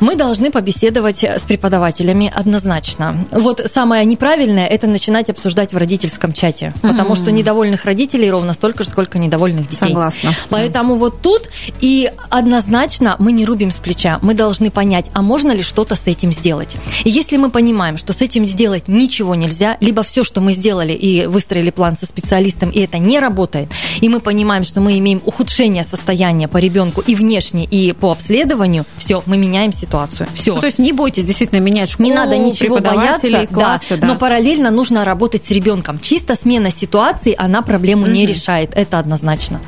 Мы 0.00 0.16
должны 0.16 0.50
побеседовать 0.50 1.24
с 1.24 1.42
преподавателями 1.42 2.32
однозначно. 2.34 3.16
Вот 3.30 3.60
самое 3.66 4.04
неправильное– 4.04 4.66
это 4.68 4.86
начинать 4.86 5.30
обсуждать 5.30 5.72
в 5.72 5.76
родительском 5.76 6.32
чате, 6.32 6.72
потому 6.82 7.16
что 7.16 7.32
недовольных 7.32 7.84
родителей 7.84 8.30
ровно 8.30 8.54
столько 8.54 8.84
же, 8.84 8.90
сколько 8.90 9.18
недовольных 9.18 9.68
детей. 9.68 9.88
Согласна. 9.88 10.34
Поэтому 10.50 10.94
да. 10.94 11.00
вот 11.00 11.20
тут 11.20 11.48
и 11.80 12.10
однозначно 12.30 13.16
мы 13.18 13.32
не 13.32 13.44
рубим 13.44 13.70
с 13.70 13.76
плеча. 13.76 14.18
Мы 14.22 14.34
должны 14.34 14.70
понять, 14.70 15.06
а 15.14 15.22
можно 15.22 15.52
ли 15.52 15.62
что-то 15.62 15.96
с 15.96 16.06
этим 16.06 16.32
сделать. 16.32 16.76
И 17.04 17.10
если 17.10 17.36
мы 17.36 17.50
понимаем, 17.50 17.98
что 17.98 18.12
с 18.12 18.22
этим 18.22 18.46
сделать 18.46 18.88
ничего 18.88 19.34
нельзя, 19.34 19.76
либо 19.80 20.02
все, 20.02 20.24
что 20.24 20.40
мы 20.40 20.52
сделали 20.52 20.92
и 20.92 21.26
выстроили 21.26 21.70
план 21.70 21.96
со 21.96 22.06
специалистом, 22.06 22.70
и 22.70 22.80
это 22.80 22.98
не 22.98 23.20
работает, 23.20 23.68
и 24.00 24.08
мы 24.08 24.20
понимаем, 24.20 24.64
что 24.64 24.80
мы 24.80 24.98
имеем 24.98 25.22
ухудшение 25.24 25.84
состояния 25.84 26.48
по 26.48 26.58
ребенку 26.58 27.02
и 27.06 27.14
внешне, 27.14 27.64
и 27.64 27.92
по 27.92 28.12
обследованию, 28.12 28.84
все, 28.96 29.22
мы 29.26 29.36
меняем 29.36 29.47
ситуацию. 29.72 30.28
Все. 30.34 30.54
Ну, 30.54 30.60
то 30.60 30.66
есть 30.66 30.78
не 30.78 30.92
бойтесь 30.92 31.24
действительно 31.24 31.60
менять 31.60 31.90
школу, 31.90 32.08
Не 32.08 32.14
надо 32.14 32.36
ничего 32.36 32.78
бояться, 32.80 33.46
классы, 33.46 33.96
да, 33.96 33.96
да. 33.96 34.06
но 34.08 34.16
параллельно 34.16 34.70
нужно 34.70 35.04
работать 35.04 35.46
с 35.46 35.50
ребенком. 35.50 35.98
Чисто 36.00 36.34
смена 36.34 36.70
ситуации, 36.70 37.34
она 37.36 37.62
проблему 37.62 38.06
mm-hmm. 38.06 38.12
не 38.12 38.26
решает, 38.26 38.70
это 38.74 38.98
однозначно 38.98 39.60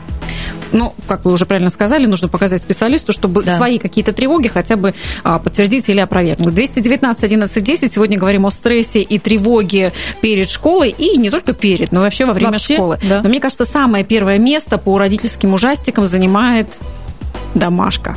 ну, 0.73 0.95
как 1.09 1.25
вы 1.25 1.33
уже 1.33 1.47
правильно 1.47 1.71
сказали, 1.71 2.07
нужно 2.07 2.29
показать 2.29 2.61
специалисту, 2.62 3.12
чтобы 3.12 3.43
да. 3.43 3.57
свои 3.57 3.79
какие-то 3.79 4.12
тревоги 4.12 4.49
хотя 4.49 4.77
бы 4.77 4.95
а, 5.25 5.38
подтвердить 5.38 5.88
или 5.88 6.01
опровергнуть. 6.01 6.55
219 6.55 7.25
11 7.25 7.64
10. 7.64 7.93
Сегодня 7.93 8.19
говорим 8.19 8.47
о 8.47 8.51
стрессе 8.51 9.01
и 9.01 9.19
тревоге 9.19 9.93
перед 10.21 10.51
школой, 10.51 10.95
и 10.97 11.16
не 11.16 11.31
только 11.31 11.53
перед, 11.53 11.93
но 11.93 12.01
вообще 12.01 12.25
во 12.25 12.33
время 12.33 12.53
вообще, 12.53 12.75
школы. 12.75 12.99
Да. 13.03 13.23
Но 13.23 13.29
мне 13.29 13.40
кажется, 13.40 13.64
самое 13.64 14.05
первое 14.05 14.38
место 14.38 14.79
по 14.79 14.99
родительским 14.99 15.55
ужастикам 15.55 16.07
занимает 16.07 16.79
домашка. 17.55 18.16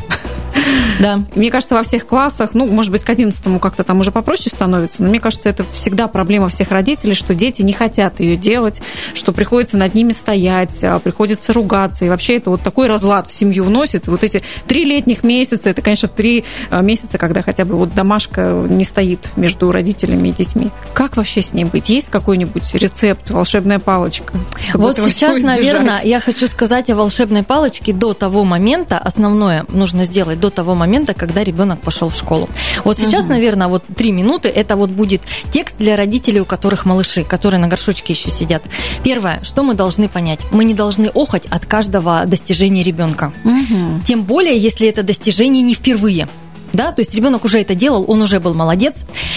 Да. 0.99 1.23
Мне 1.35 1.51
кажется, 1.51 1.75
во 1.75 1.83
всех 1.83 2.05
классах, 2.05 2.51
ну, 2.53 2.65
может 2.65 2.91
быть, 2.91 3.03
к 3.03 3.09
11 3.09 3.59
как-то 3.59 3.83
там 3.83 3.99
уже 3.99 4.11
попроще 4.11 4.49
становится, 4.49 5.03
но 5.03 5.09
мне 5.09 5.19
кажется, 5.19 5.49
это 5.49 5.65
всегда 5.73 6.07
проблема 6.07 6.49
всех 6.49 6.71
родителей, 6.71 7.13
что 7.13 7.33
дети 7.33 7.61
не 7.61 7.73
хотят 7.73 8.19
ее 8.19 8.35
делать, 8.35 8.81
что 9.13 9.31
приходится 9.31 9.77
над 9.77 9.93
ними 9.95 10.11
стоять, 10.11 10.83
а 10.83 10.99
приходится 10.99 11.53
ругаться, 11.53 12.05
и 12.05 12.09
вообще 12.09 12.37
это 12.37 12.49
вот 12.49 12.61
такой 12.61 12.87
разлад 12.87 13.27
в 13.27 13.31
семью 13.31 13.63
вносит. 13.63 14.07
Вот 14.07 14.23
эти 14.23 14.41
три 14.67 14.85
летних 14.85 15.23
месяца, 15.23 15.69
это, 15.69 15.81
конечно, 15.81 16.07
три 16.07 16.45
а, 16.69 16.81
месяца, 16.81 17.17
когда 17.17 17.41
хотя 17.41 17.65
бы 17.65 17.75
вот 17.75 17.93
домашка 17.93 18.65
не 18.69 18.83
стоит 18.83 19.29
между 19.35 19.71
родителями 19.71 20.29
и 20.29 20.31
детьми. 20.31 20.71
Как 20.93 21.17
вообще 21.17 21.41
с 21.41 21.53
ней 21.53 21.65
быть? 21.65 21.89
Есть 21.89 22.09
какой-нибудь 22.09 22.73
рецепт, 22.75 23.29
волшебная 23.29 23.79
палочка? 23.79 24.33
Вот 24.73 24.97
сейчас, 24.97 25.41
наверное, 25.43 26.01
я 26.03 26.19
хочу 26.19 26.47
сказать 26.47 26.89
о 26.89 26.95
волшебной 26.95 27.43
палочке 27.43 27.93
до 27.93 28.13
того 28.13 28.43
момента, 28.43 28.97
основное 28.97 29.65
нужно 29.69 30.05
сделать 30.05 30.39
до 30.43 30.49
того 30.49 30.75
момента, 30.75 31.13
когда 31.13 31.41
ребенок 31.43 31.79
пошел 31.79 32.09
в 32.09 32.15
школу. 32.17 32.49
Вот 32.83 32.99
сейчас, 32.99 33.23
угу. 33.23 33.33
наверное, 33.33 33.69
вот 33.69 33.83
три 33.95 34.11
минуты, 34.11 34.49
это 34.49 34.75
вот 34.75 34.89
будет 34.89 35.21
текст 35.51 35.75
для 35.79 35.95
родителей, 35.95 36.41
у 36.41 36.45
которых 36.45 36.85
малыши, 36.85 37.23
которые 37.23 37.61
на 37.61 37.67
горшочке 37.67 38.11
еще 38.11 38.29
сидят. 38.29 38.61
Первое, 39.03 39.39
что 39.43 39.63
мы 39.63 39.73
должны 39.73 40.09
понять? 40.09 40.41
Мы 40.51 40.65
не 40.65 40.73
должны 40.73 41.07
охать 41.07 41.45
от 41.49 41.65
каждого 41.65 42.25
достижения 42.25 42.83
ребенка. 42.83 43.31
Угу. 43.45 44.01
Тем 44.03 44.23
более, 44.23 44.57
если 44.57 44.89
это 44.89 45.01
достижение 45.01 45.63
не 45.63 45.75
впервые 45.75 46.27
да, 46.73 46.91
то 46.91 47.01
есть 47.01 47.13
ребенок 47.13 47.45
уже 47.45 47.59
это 47.59 47.75
делал, 47.75 48.05
он 48.07 48.21
уже 48.21 48.39
был 48.39 48.53
молодец. 48.53 48.95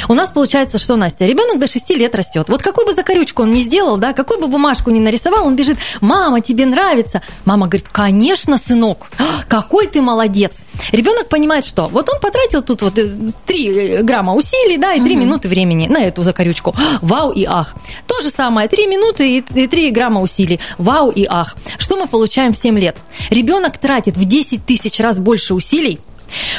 У 0.09 0.15
нас 0.15 0.31
получается, 0.31 0.79
что, 0.79 0.97
Настя, 0.97 1.27
ребенок 1.27 1.59
до 1.59 1.69
6 1.69 1.91
лет 1.91 2.15
растет. 2.15 2.49
Вот 2.49 2.63
какой 2.63 2.87
бы 2.87 2.95
закорючку 2.95 3.43
он 3.43 3.51
ни 3.51 3.61
сделал, 3.61 3.99
да, 3.99 4.13
какую 4.13 4.41
бы 4.41 4.49
бумажку 4.49 4.91
ни 4.91 4.99
нарисовал, 4.99 5.47
он 5.47 5.55
бежит, 5.55 5.77
мама, 6.01 6.41
тебе 6.41 6.65
нравится? 6.67 7.23
Мама 7.45 7.67
говорит, 7.67 7.89
конечно, 7.91 8.59
сынок, 8.59 9.07
какой 9.49 9.87
ты 9.87 10.01
молодец. 10.01 10.65
Ребенок 10.93 11.29
понимает, 11.29 11.67
что 11.67 11.89
вот 11.89 12.09
он 12.09 12.21
потратил 12.21 12.63
тут 12.63 12.83
вот 12.83 12.95
3 12.95 13.69
э, 13.69 14.03
грамма 14.03 14.35
усилий, 14.35 14.79
да, 14.79 14.95
и 14.95 15.01
3 15.01 15.13
угу. 15.13 15.21
минуты 15.21 15.49
времени 15.49 15.87
на 15.89 16.03
эту 16.03 16.23
закорючку. 16.23 16.75
Вау 17.03 17.33
и 17.33 17.45
ах. 17.45 17.75
То 18.07 18.23
же 18.23 18.31
самое, 18.31 18.69
3 18.69 18.87
минуты 18.87 19.39
и 19.39 19.67
3 19.67 19.91
грамма 19.91 20.23
усилий. 20.23 20.59
Вау 20.79 21.11
и 21.11 21.27
ах. 21.29 21.57
Что 21.79 21.97
мы 21.97 22.07
получаем 22.07 22.55
в 22.55 22.59
7 22.59 22.79
лет? 22.79 22.97
Ребенок 23.31 23.79
тратит 23.79 24.17
в 24.17 24.25
10 24.25 24.65
тысяч 24.65 25.01
раз 25.01 25.19
больше 25.19 25.55
усилий, 25.55 26.01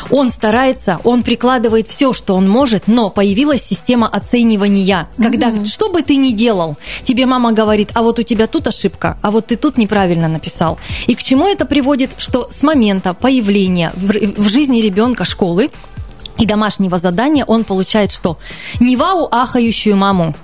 он 0.09 0.29
старается, 0.29 0.99
он 1.03 1.23
прикладывает 1.23 1.87
все, 1.87 2.13
что 2.13 2.35
он 2.35 2.49
может, 2.49 2.87
но 2.87 3.09
появилась 3.09 3.63
система 3.63 4.07
оценивания. 4.07 5.07
Когда 5.17 5.49
mm-hmm. 5.49 5.65
что 5.65 5.89
бы 5.89 6.01
ты 6.01 6.15
ни 6.15 6.31
делал, 6.31 6.77
тебе 7.03 7.25
мама 7.25 7.51
говорит, 7.51 7.91
а 7.93 8.03
вот 8.03 8.19
у 8.19 8.23
тебя 8.23 8.47
тут 8.47 8.67
ошибка, 8.67 9.17
а 9.21 9.31
вот 9.31 9.47
ты 9.47 9.55
тут 9.55 9.77
неправильно 9.77 10.27
написал. 10.27 10.77
И 11.07 11.15
к 11.15 11.23
чему 11.23 11.47
это 11.47 11.65
приводит? 11.65 12.11
Что 12.17 12.47
с 12.51 12.63
момента 12.63 13.13
появления 13.13 13.91
в, 13.95 14.41
в 14.41 14.49
жизни 14.49 14.81
ребенка 14.81 15.25
школы 15.25 15.71
и 16.37 16.45
домашнего 16.45 16.97
задания 16.97 17.45
он 17.45 17.63
получает 17.63 18.11
что? 18.11 18.37
Не 18.79 18.95
вау 18.95 19.27
ахающую 19.31 19.95
маму, 19.95 20.35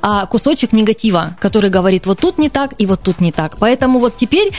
а 0.00 0.26
кусочек 0.26 0.72
негатива, 0.72 1.36
который 1.40 1.70
говорит, 1.70 2.06
вот 2.06 2.18
тут 2.20 2.38
не 2.38 2.48
так 2.48 2.74
и 2.78 2.86
вот 2.86 3.00
тут 3.00 3.20
не 3.20 3.32
так. 3.32 3.56
Поэтому 3.58 3.98
вот 3.98 4.16
теперь 4.16 4.52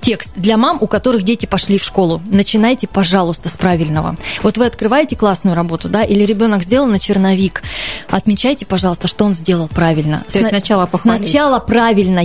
текст 0.00 0.30
для 0.36 0.56
мам, 0.56 0.78
у 0.80 0.86
которых 0.86 1.22
дети 1.22 1.46
пошли 1.46 1.78
в 1.78 1.84
школу. 1.84 2.20
Начинайте, 2.26 2.86
пожалуйста, 2.86 3.48
с 3.48 3.52
правильного. 3.52 4.16
Вот 4.42 4.58
вы 4.58 4.66
открываете 4.66 5.16
классную 5.16 5.56
работу, 5.56 5.88
да, 5.88 6.04
или 6.04 6.24
ребенок 6.24 6.62
сделал 6.62 6.86
на 6.86 6.98
черновик, 6.98 7.62
отмечайте, 8.08 8.66
пожалуйста, 8.66 9.08
что 9.08 9.24
он 9.24 9.34
сделал 9.34 9.68
правильно. 9.68 10.24
То 10.32 10.38
есть 10.38 10.50
сначала 10.50 10.86
похвалить. 10.86 11.24
Сначала 11.24 11.58
правильное. 11.58 12.18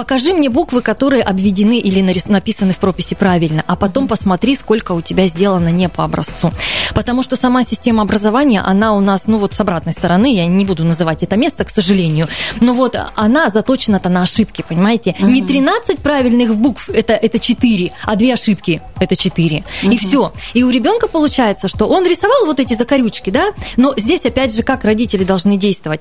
Покажи 0.00 0.32
мне 0.32 0.48
буквы, 0.48 0.80
которые 0.80 1.22
обведены 1.22 1.78
или 1.78 2.00
написаны 2.24 2.72
в 2.72 2.78
прописи 2.78 3.14
правильно, 3.14 3.62
а 3.66 3.76
потом 3.76 4.08
посмотри, 4.08 4.56
сколько 4.56 4.92
у 4.92 5.02
тебя 5.02 5.26
сделано 5.26 5.68
не 5.68 5.90
по 5.90 6.04
образцу. 6.04 6.52
Потому 6.94 7.22
что 7.22 7.36
сама 7.36 7.64
система 7.64 8.00
образования, 8.00 8.62
она 8.62 8.94
у 8.96 9.00
нас, 9.00 9.24
ну 9.26 9.36
вот 9.36 9.52
с 9.52 9.60
обратной 9.60 9.92
стороны, 9.92 10.34
я 10.34 10.46
не 10.46 10.64
буду 10.64 10.84
называть 10.84 11.22
это 11.22 11.36
место, 11.36 11.66
к 11.66 11.70
сожалению, 11.70 12.28
но 12.62 12.72
вот 12.72 12.98
она 13.14 13.50
заточена-то 13.50 14.08
на 14.08 14.22
ошибки, 14.22 14.64
понимаете? 14.66 15.14
Угу. 15.18 15.28
Не 15.28 15.42
13 15.42 15.98
правильных 15.98 16.56
букв, 16.56 16.88
это, 16.88 17.12
это 17.12 17.38
4, 17.38 17.92
а 18.02 18.16
две 18.16 18.32
ошибки 18.32 18.80
это 19.00 19.16
4. 19.16 19.64
Угу. 19.82 19.92
И 19.92 19.98
все. 19.98 20.32
И 20.54 20.62
у 20.62 20.70
ребенка 20.70 21.08
получается, 21.08 21.68
что 21.68 21.86
он 21.86 22.06
рисовал 22.06 22.46
вот 22.46 22.58
эти 22.58 22.72
закорючки, 22.72 23.28
да, 23.28 23.50
но 23.76 23.92
здесь 23.98 24.22
опять 24.24 24.54
же, 24.54 24.62
как 24.62 24.84
родители 24.84 25.24
должны 25.24 25.58
действовать. 25.58 26.00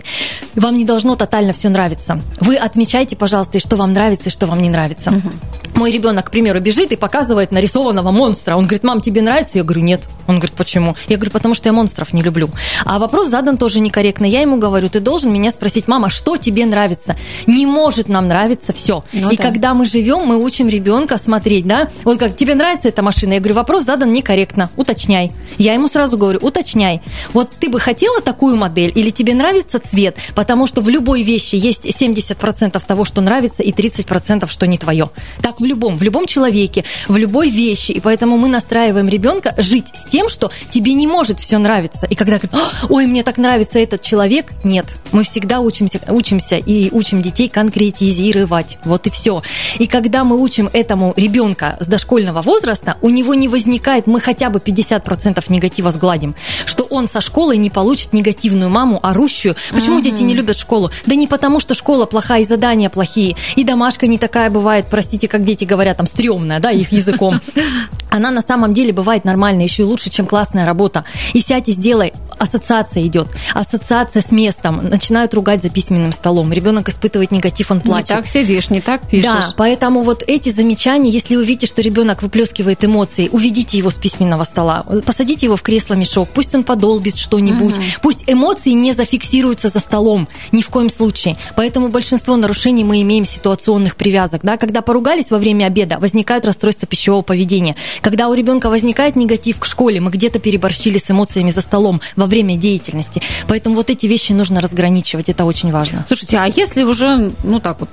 Вам 0.56 0.76
не 0.76 0.86
должно 0.86 1.18
тотально 1.18 1.52
все 1.52 1.68
нравиться. 1.68 2.22
Вы 2.40 2.56
отмечайте, 2.56 3.18
пожалуйста, 3.18 3.58
и 3.58 3.62
что 3.62 3.76
вам 3.76 3.89
нравится, 3.90 4.30
и 4.30 4.32
что 4.32 4.48
вам 4.48 4.62
не 4.62 4.70
нравится. 4.70 5.12
Угу. 5.12 5.32
Мой 5.76 5.92
ребенок, 5.92 6.28
к 6.28 6.32
примеру, 6.32 6.60
бежит 6.60 6.92
и 6.92 6.96
показывает 6.96 7.52
нарисованного 7.52 8.12
монстра. 8.12 8.56
Он 8.56 8.64
говорит, 8.64 8.84
мам, 8.84 9.02
тебе 9.02 9.22
нравится? 9.22 9.58
Я 9.58 9.64
говорю, 9.64 9.82
нет. 9.82 10.02
Он 10.28 10.36
говорит, 10.36 10.56
почему? 10.56 10.96
Я 11.08 11.16
говорю, 11.16 11.32
потому 11.32 11.54
что 11.54 11.70
я 11.70 11.74
монстров 11.74 12.12
не 12.14 12.22
люблю. 12.22 12.50
А 12.86 13.00
вопрос 13.00 13.30
задан 13.30 13.58
тоже 13.58 13.80
некорректно. 13.80 14.26
Я 14.26 14.42
ему 14.42 14.58
говорю, 14.58 14.90
ты 14.90 15.00
должен 15.00 15.32
меня 15.32 15.52
спросить, 15.52 15.88
мама, 15.88 16.10
что 16.10 16.38
тебе 16.38 16.66
нравится? 16.66 17.16
Не 17.48 17.66
может 17.66 18.10
нам 18.10 18.28
нравиться 18.28 18.74
все. 18.74 19.04
Ну, 19.14 19.30
и 19.30 19.38
да. 19.38 19.44
когда 19.44 19.74
мы 19.74 19.86
живем, 19.86 20.26
мы 20.26 20.44
учим 20.44 20.68
ребенка 20.68 21.18
смотреть, 21.18 21.66
да? 21.66 21.88
Вот 22.04 22.20
как, 22.20 22.36
тебе 22.36 22.56
нравится 22.56 22.90
эта 22.90 23.02
машина? 23.02 23.34
Я 23.34 23.40
говорю, 23.40 23.56
вопрос 23.56 23.86
задан 23.86 24.12
некорректно. 24.12 24.70
Уточняй. 24.76 25.32
Я 25.58 25.74
ему 25.74 25.88
сразу 25.88 26.18
говорю, 26.18 26.40
уточняй. 26.42 27.02
Вот 27.34 27.52
ты 27.58 27.70
бы 27.70 27.80
хотела 27.80 28.22
такую 28.22 28.56
модель 28.56 28.92
или 28.94 29.10
тебе 29.10 29.34
нравится 29.34 29.80
цвет? 29.80 30.18
Потому 30.36 30.68
что 30.68 30.82
в 30.82 30.90
любой 30.90 31.24
вещи 31.24 31.56
есть 31.56 31.86
70% 31.86 32.82
того, 32.86 33.06
что 33.06 33.22
нравится, 33.22 33.64
и 33.64 33.72
30% 33.80 34.50
что 34.50 34.68
не 34.68 34.78
твое. 34.78 35.10
Так 35.42 35.62
в 35.62 35.66
любом, 35.66 35.98
в 35.98 36.04
любом 36.04 36.26
человеке, 36.26 36.84
в 37.08 37.16
любой 37.16 37.50
вещи. 37.50 37.92
И 37.92 38.00
поэтому 38.00 38.38
мы 38.38 38.48
настраиваем 38.48 39.08
ребенка 39.08 39.56
жить 39.58 39.86
с 39.94 40.10
тем, 40.10 40.30
что 40.30 40.52
тебе 40.70 40.94
не 40.94 41.08
может 41.08 41.40
все 41.40 41.58
нравиться. 41.58 42.06
И 42.10 42.16
когда 42.16 42.38
говорят, 42.38 42.72
ой, 42.90 43.06
мне 43.06 43.24
так 43.24 43.38
нравится 43.38 43.80
этот 43.80 44.02
человек, 44.02 44.48
нет. 44.64 44.86
Мы 45.12 45.24
всегда 45.24 45.62
учимся, 45.62 46.00
учимся 46.08 46.58
и 46.58 46.90
учим 46.92 47.22
детей 47.22 47.48
конкретизировать. 47.48 48.78
Вот 48.84 49.08
и 49.08 49.10
все. 49.10 49.42
И 49.78 49.88
когда 49.88 50.24
мы 50.24 50.42
учим 50.42 50.70
этому 50.74 51.14
ребенка 51.16 51.78
с 51.80 51.88
дошкольного 51.88 52.42
возраста, 52.42 52.98
у 53.02 53.10
него 53.10 53.34
не 53.34 53.48
возникает, 53.48 54.08
мы 54.08 54.20
хотя 54.20 54.50
бы 54.50 54.60
50% 54.60 55.44
негатива 55.50 55.92
сгладим, 55.92 56.36
что 56.66 56.84
он 56.84 57.08
со 57.08 57.22
школы 57.22 57.58
не 57.58 57.70
получит 57.70 58.14
негативную 58.14 58.70
маму, 58.70 59.00
орущую. 59.02 59.56
Почему 59.72 59.98
угу. 59.98 60.04
дети 60.04 60.24
не 60.24 60.34
любят 60.34 60.58
школу? 60.58 60.92
Да 61.06 61.16
не 61.16 61.28
потому, 61.28 61.60
что 61.60 61.74
школа 61.74 62.06
плохая 62.06 62.42
и 62.42 62.46
задания 62.46 62.90
плохие, 62.90 63.36
и 63.60 63.64
домашка 63.66 64.08
не 64.08 64.18
такая 64.18 64.50
бывает, 64.50 64.86
простите, 64.90 65.28
как 65.28 65.44
дети 65.44 65.66
говорят, 65.66 65.98
там, 65.98 66.08
стрёмная, 66.08 66.62
да, 66.62 66.72
их 66.72 66.94
языком. 66.94 67.42
Она 68.10 68.32
на 68.32 68.42
самом 68.42 68.74
деле 68.74 68.94
бывает 68.94 69.26
нормальная, 69.26 69.66
еще 69.66 69.84
и 69.84 69.86
лучше, 69.86 70.10
чем 70.10 70.26
классная 70.26 70.66
работа. 70.66 71.04
И 71.34 71.42
сядь 71.42 71.68
и 71.68 71.74
сделай 71.74 72.14
ассоциация 72.40 73.06
идет. 73.06 73.28
Ассоциация 73.54 74.22
с 74.22 74.32
местом. 74.32 74.88
Начинают 74.88 75.34
ругать 75.34 75.62
за 75.62 75.70
письменным 75.70 76.12
столом. 76.12 76.52
Ребенок 76.52 76.90
испытывает 76.90 77.32
негатив, 77.32 77.72
он 77.72 77.82
плачет. 77.82 78.10
Не 78.10 78.16
так 78.16 78.28
сидишь, 78.28 78.70
не 78.70 78.82
так 78.82 79.08
пишешь. 79.08 79.30
Да, 79.30 79.54
поэтому 79.58 80.02
вот 80.02 80.24
эти 80.26 80.50
замечания, 80.50 81.10
если 81.10 81.36
увидите, 81.36 81.68
что 81.68 81.82
ребенок 81.82 82.22
выплескивает 82.22 82.84
эмоции, 82.84 83.30
уведите 83.32 83.78
его 83.78 83.90
с 83.90 83.96
письменного 83.96 84.44
стола, 84.44 84.84
посадите 85.06 85.46
его 85.46 85.56
в 85.56 85.62
кресло-мешок, 85.62 86.30
пусть 86.34 86.56
он 86.56 86.64
подолбит 86.64 87.18
что-нибудь, 87.18 87.74
угу. 87.74 87.84
пусть 88.02 88.24
эмоции 88.28 88.72
не 88.72 88.94
зафиксируются 88.94 89.70
за 89.70 89.80
столом, 89.80 90.28
ни 90.52 90.62
в 90.62 90.70
коем 90.70 90.90
случае. 90.90 91.38
Поэтому 91.56 91.90
большинство 91.90 92.38
нарушений 92.38 92.84
мы 92.84 93.02
имеем 93.02 93.26
ситуационных 93.26 93.96
привязок. 93.96 94.42
Да? 94.44 94.58
Когда 94.58 94.82
поругались 94.82 95.32
во 95.32 95.38
время 95.38 95.66
обеда, 95.66 95.98
возникают 96.00 96.46
расстройства 96.46 96.88
пищевого 96.88 97.22
поведения. 97.22 97.76
Когда 98.02 98.30
у 98.30 98.34
ребенка 98.34 98.70
возникает 98.70 99.16
негатив 99.16 99.60
к 99.60 99.66
школе, 99.66 100.00
мы 100.00 100.12
где-то 100.12 100.40
переборщили 100.40 100.98
с 100.98 101.10
эмоциями 101.12 101.52
за 101.52 101.62
столом 101.62 102.02
во 102.16 102.26
время 102.30 102.56
деятельности. 102.56 103.22
Поэтому 103.48 103.76
вот 103.76 103.90
эти 103.90 104.06
вещи 104.06 104.32
нужно 104.32 104.62
разграничивать, 104.62 105.30
это 105.30 105.46
очень 105.46 105.72
важно. 105.72 106.06
Слушайте, 106.08 106.38
а 106.38 106.46
если 106.46 106.84
уже, 106.84 107.34
ну 107.44 107.60
так 107.60 107.80
вот, 107.80 107.90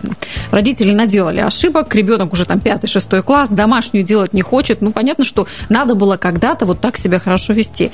родители 0.51 0.93
наделали 0.93 1.41
ошибок, 1.41 1.95
ребенок 1.95 2.33
уже 2.33 2.45
там 2.45 2.61
пятый, 2.61 2.87
шестой 2.87 3.23
класс, 3.23 3.49
домашнюю 3.49 4.05
делать 4.05 4.33
не 4.33 4.43
хочет, 4.43 4.81
ну 4.83 4.93
понятно, 4.93 5.25
что 5.25 5.47
надо 5.69 5.95
было 5.95 6.17
когда-то 6.17 6.67
вот 6.67 6.81
так 6.81 6.97
себя 6.97 7.19
хорошо 7.19 7.53
вести. 7.53 7.91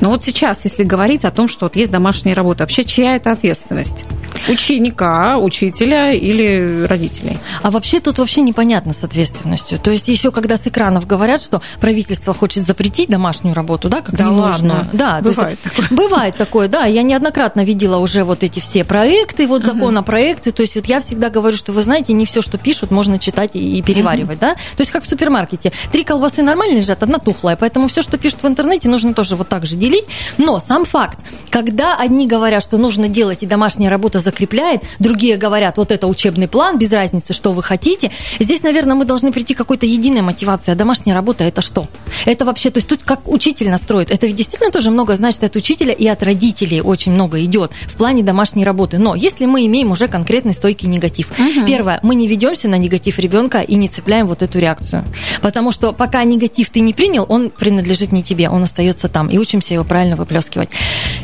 Но 0.00 0.10
вот 0.10 0.24
сейчас, 0.24 0.64
если 0.64 0.82
говорить 0.82 1.24
о 1.24 1.30
том, 1.30 1.48
что 1.48 1.66
вот 1.66 1.76
есть 1.76 1.90
домашняя 1.90 2.34
работа, 2.34 2.64
вообще 2.64 2.84
чья 2.84 3.16
это 3.16 3.32
ответственность? 3.32 4.04
Ученика, 4.48 5.38
учителя 5.38 6.12
или 6.12 6.84
родителей? 6.86 7.38
А 7.62 7.70
вообще 7.70 8.00
тут 8.00 8.18
вообще 8.18 8.42
непонятно 8.42 8.92
с 8.92 9.02
ответственностью. 9.02 9.78
То 9.78 9.90
есть 9.90 10.08
еще 10.08 10.30
когда 10.30 10.56
с 10.56 10.66
экранов 10.66 11.06
говорят, 11.06 11.42
что 11.42 11.62
правительство 11.80 12.34
хочет 12.34 12.64
запретить 12.64 13.08
домашнюю 13.08 13.54
работу, 13.54 13.88
да, 13.88 14.00
как 14.00 14.16
да 14.16 14.24
не 14.24 14.30
ладно. 14.30 14.74
нужно. 14.74 14.88
Да, 14.92 15.20
бывает. 15.22 15.58
Есть, 15.64 15.75
Бывает 15.90 16.36
такое, 16.36 16.68
да. 16.68 16.86
Я 16.86 17.02
неоднократно 17.02 17.64
видела 17.64 17.98
уже 17.98 18.24
вот 18.24 18.42
эти 18.42 18.60
все 18.60 18.84
проекты, 18.84 19.46
вот 19.46 19.64
законопроекты. 19.64 20.52
То 20.52 20.62
есть 20.62 20.74
вот 20.76 20.86
я 20.86 21.00
всегда 21.00 21.30
говорю, 21.30 21.56
что 21.56 21.72
вы 21.72 21.82
знаете, 21.82 22.12
не 22.12 22.26
все, 22.26 22.42
что 22.42 22.58
пишут, 22.58 22.90
можно 22.90 23.18
читать 23.18 23.50
и 23.54 23.82
переваривать, 23.82 24.38
да. 24.38 24.54
То 24.54 24.80
есть 24.80 24.90
как 24.90 25.04
в 25.04 25.08
супермаркете. 25.08 25.72
Три 25.92 26.04
колбасы 26.04 26.42
нормально 26.42 26.76
лежат, 26.76 27.02
одна 27.02 27.18
тухлая. 27.18 27.56
Поэтому 27.56 27.88
все, 27.88 28.02
что 28.02 28.18
пишут 28.18 28.42
в 28.42 28.46
интернете, 28.46 28.88
нужно 28.88 29.14
тоже 29.14 29.36
вот 29.36 29.48
так 29.48 29.66
же 29.66 29.76
делить. 29.76 30.04
Но 30.38 30.58
сам 30.60 30.84
факт, 30.84 31.18
когда 31.50 31.96
одни 31.96 32.26
говорят, 32.26 32.62
что 32.62 32.78
нужно 32.78 33.08
делать 33.08 33.42
и 33.42 33.46
домашняя 33.46 33.90
работа 33.90 34.20
закрепляет, 34.20 34.82
другие 34.98 35.36
говорят, 35.36 35.76
вот 35.76 35.92
это 35.92 36.06
учебный 36.06 36.48
план, 36.48 36.78
без 36.78 36.90
разницы, 36.92 37.32
что 37.32 37.52
вы 37.52 37.62
хотите. 37.62 38.10
Здесь, 38.40 38.62
наверное, 38.62 38.94
мы 38.94 39.04
должны 39.04 39.32
прийти 39.32 39.54
к 39.54 39.58
какой-то 39.58 39.86
единой 39.86 40.22
мотивации. 40.22 40.72
А 40.72 40.74
домашняя 40.74 41.14
работа 41.14 41.44
это 41.44 41.60
что? 41.62 41.86
Это 42.24 42.44
вообще, 42.44 42.70
то 42.70 42.78
есть 42.78 42.88
тут 42.88 43.02
как 43.02 43.28
учитель 43.28 43.68
настроит. 43.68 44.10
Это 44.10 44.26
ведь 44.26 44.36
действительно 44.36 44.70
тоже 44.70 44.90
много 44.90 45.14
значит 45.14 45.44
от 45.44 45.54
учителя 45.56 45.65
и 45.74 46.06
от 46.06 46.22
родителей 46.22 46.80
очень 46.80 47.12
много 47.12 47.44
идет 47.44 47.72
в 47.86 47.96
плане 47.96 48.22
домашней 48.22 48.64
работы. 48.64 48.98
Но 48.98 49.14
если 49.14 49.46
мы 49.46 49.66
имеем 49.66 49.90
уже 49.90 50.08
конкретный 50.08 50.54
стойкий 50.54 50.88
негатив, 50.88 51.30
угу. 51.32 51.66
первое, 51.66 52.00
мы 52.02 52.14
не 52.14 52.28
ведемся 52.28 52.68
на 52.68 52.76
негатив 52.76 53.18
ребенка 53.18 53.58
и 53.58 53.74
не 53.74 53.88
цепляем 53.88 54.26
вот 54.26 54.42
эту 54.42 54.58
реакцию. 54.58 55.04
Потому 55.42 55.72
что 55.72 55.92
пока 55.92 56.24
негатив 56.24 56.70
ты 56.70 56.80
не 56.80 56.92
принял, 56.92 57.26
он 57.28 57.50
принадлежит 57.50 58.12
не 58.12 58.22
тебе, 58.22 58.48
он 58.48 58.62
остается 58.62 59.08
там. 59.08 59.28
И 59.28 59.38
учимся 59.38 59.74
его 59.74 59.84
правильно 59.84 60.16
выплескивать. 60.16 60.70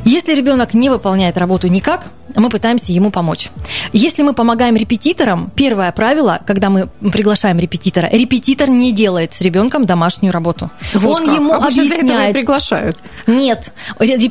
Если 0.04 0.34
ребенок 0.34 0.74
не 0.74 0.90
выполняет 0.90 1.36
работу 1.36 1.68
никак, 1.68 2.10
мы 2.34 2.48
пытаемся 2.48 2.92
ему 2.92 3.10
помочь. 3.10 3.50
Если 3.92 4.22
мы 4.22 4.32
помогаем 4.32 4.76
репетиторам, 4.76 5.50
первое 5.54 5.92
правило, 5.92 6.40
когда 6.46 6.70
мы 6.70 6.88
приглашаем 7.12 7.58
репетитора, 7.58 8.08
репетитор 8.10 8.68
не 8.68 8.92
делает 8.92 9.34
с 9.34 9.40
ребенком 9.40 9.86
домашнюю 9.86 10.32
работу. 10.32 10.70
Вот 10.94 11.20
Он 11.20 11.26
как? 11.26 11.34
ему 11.34 11.52
а 11.52 11.66
объясняет. 11.66 12.06
Для 12.06 12.14
этого 12.16 12.32
приглашают. 12.32 12.96
Нет, 13.26 13.72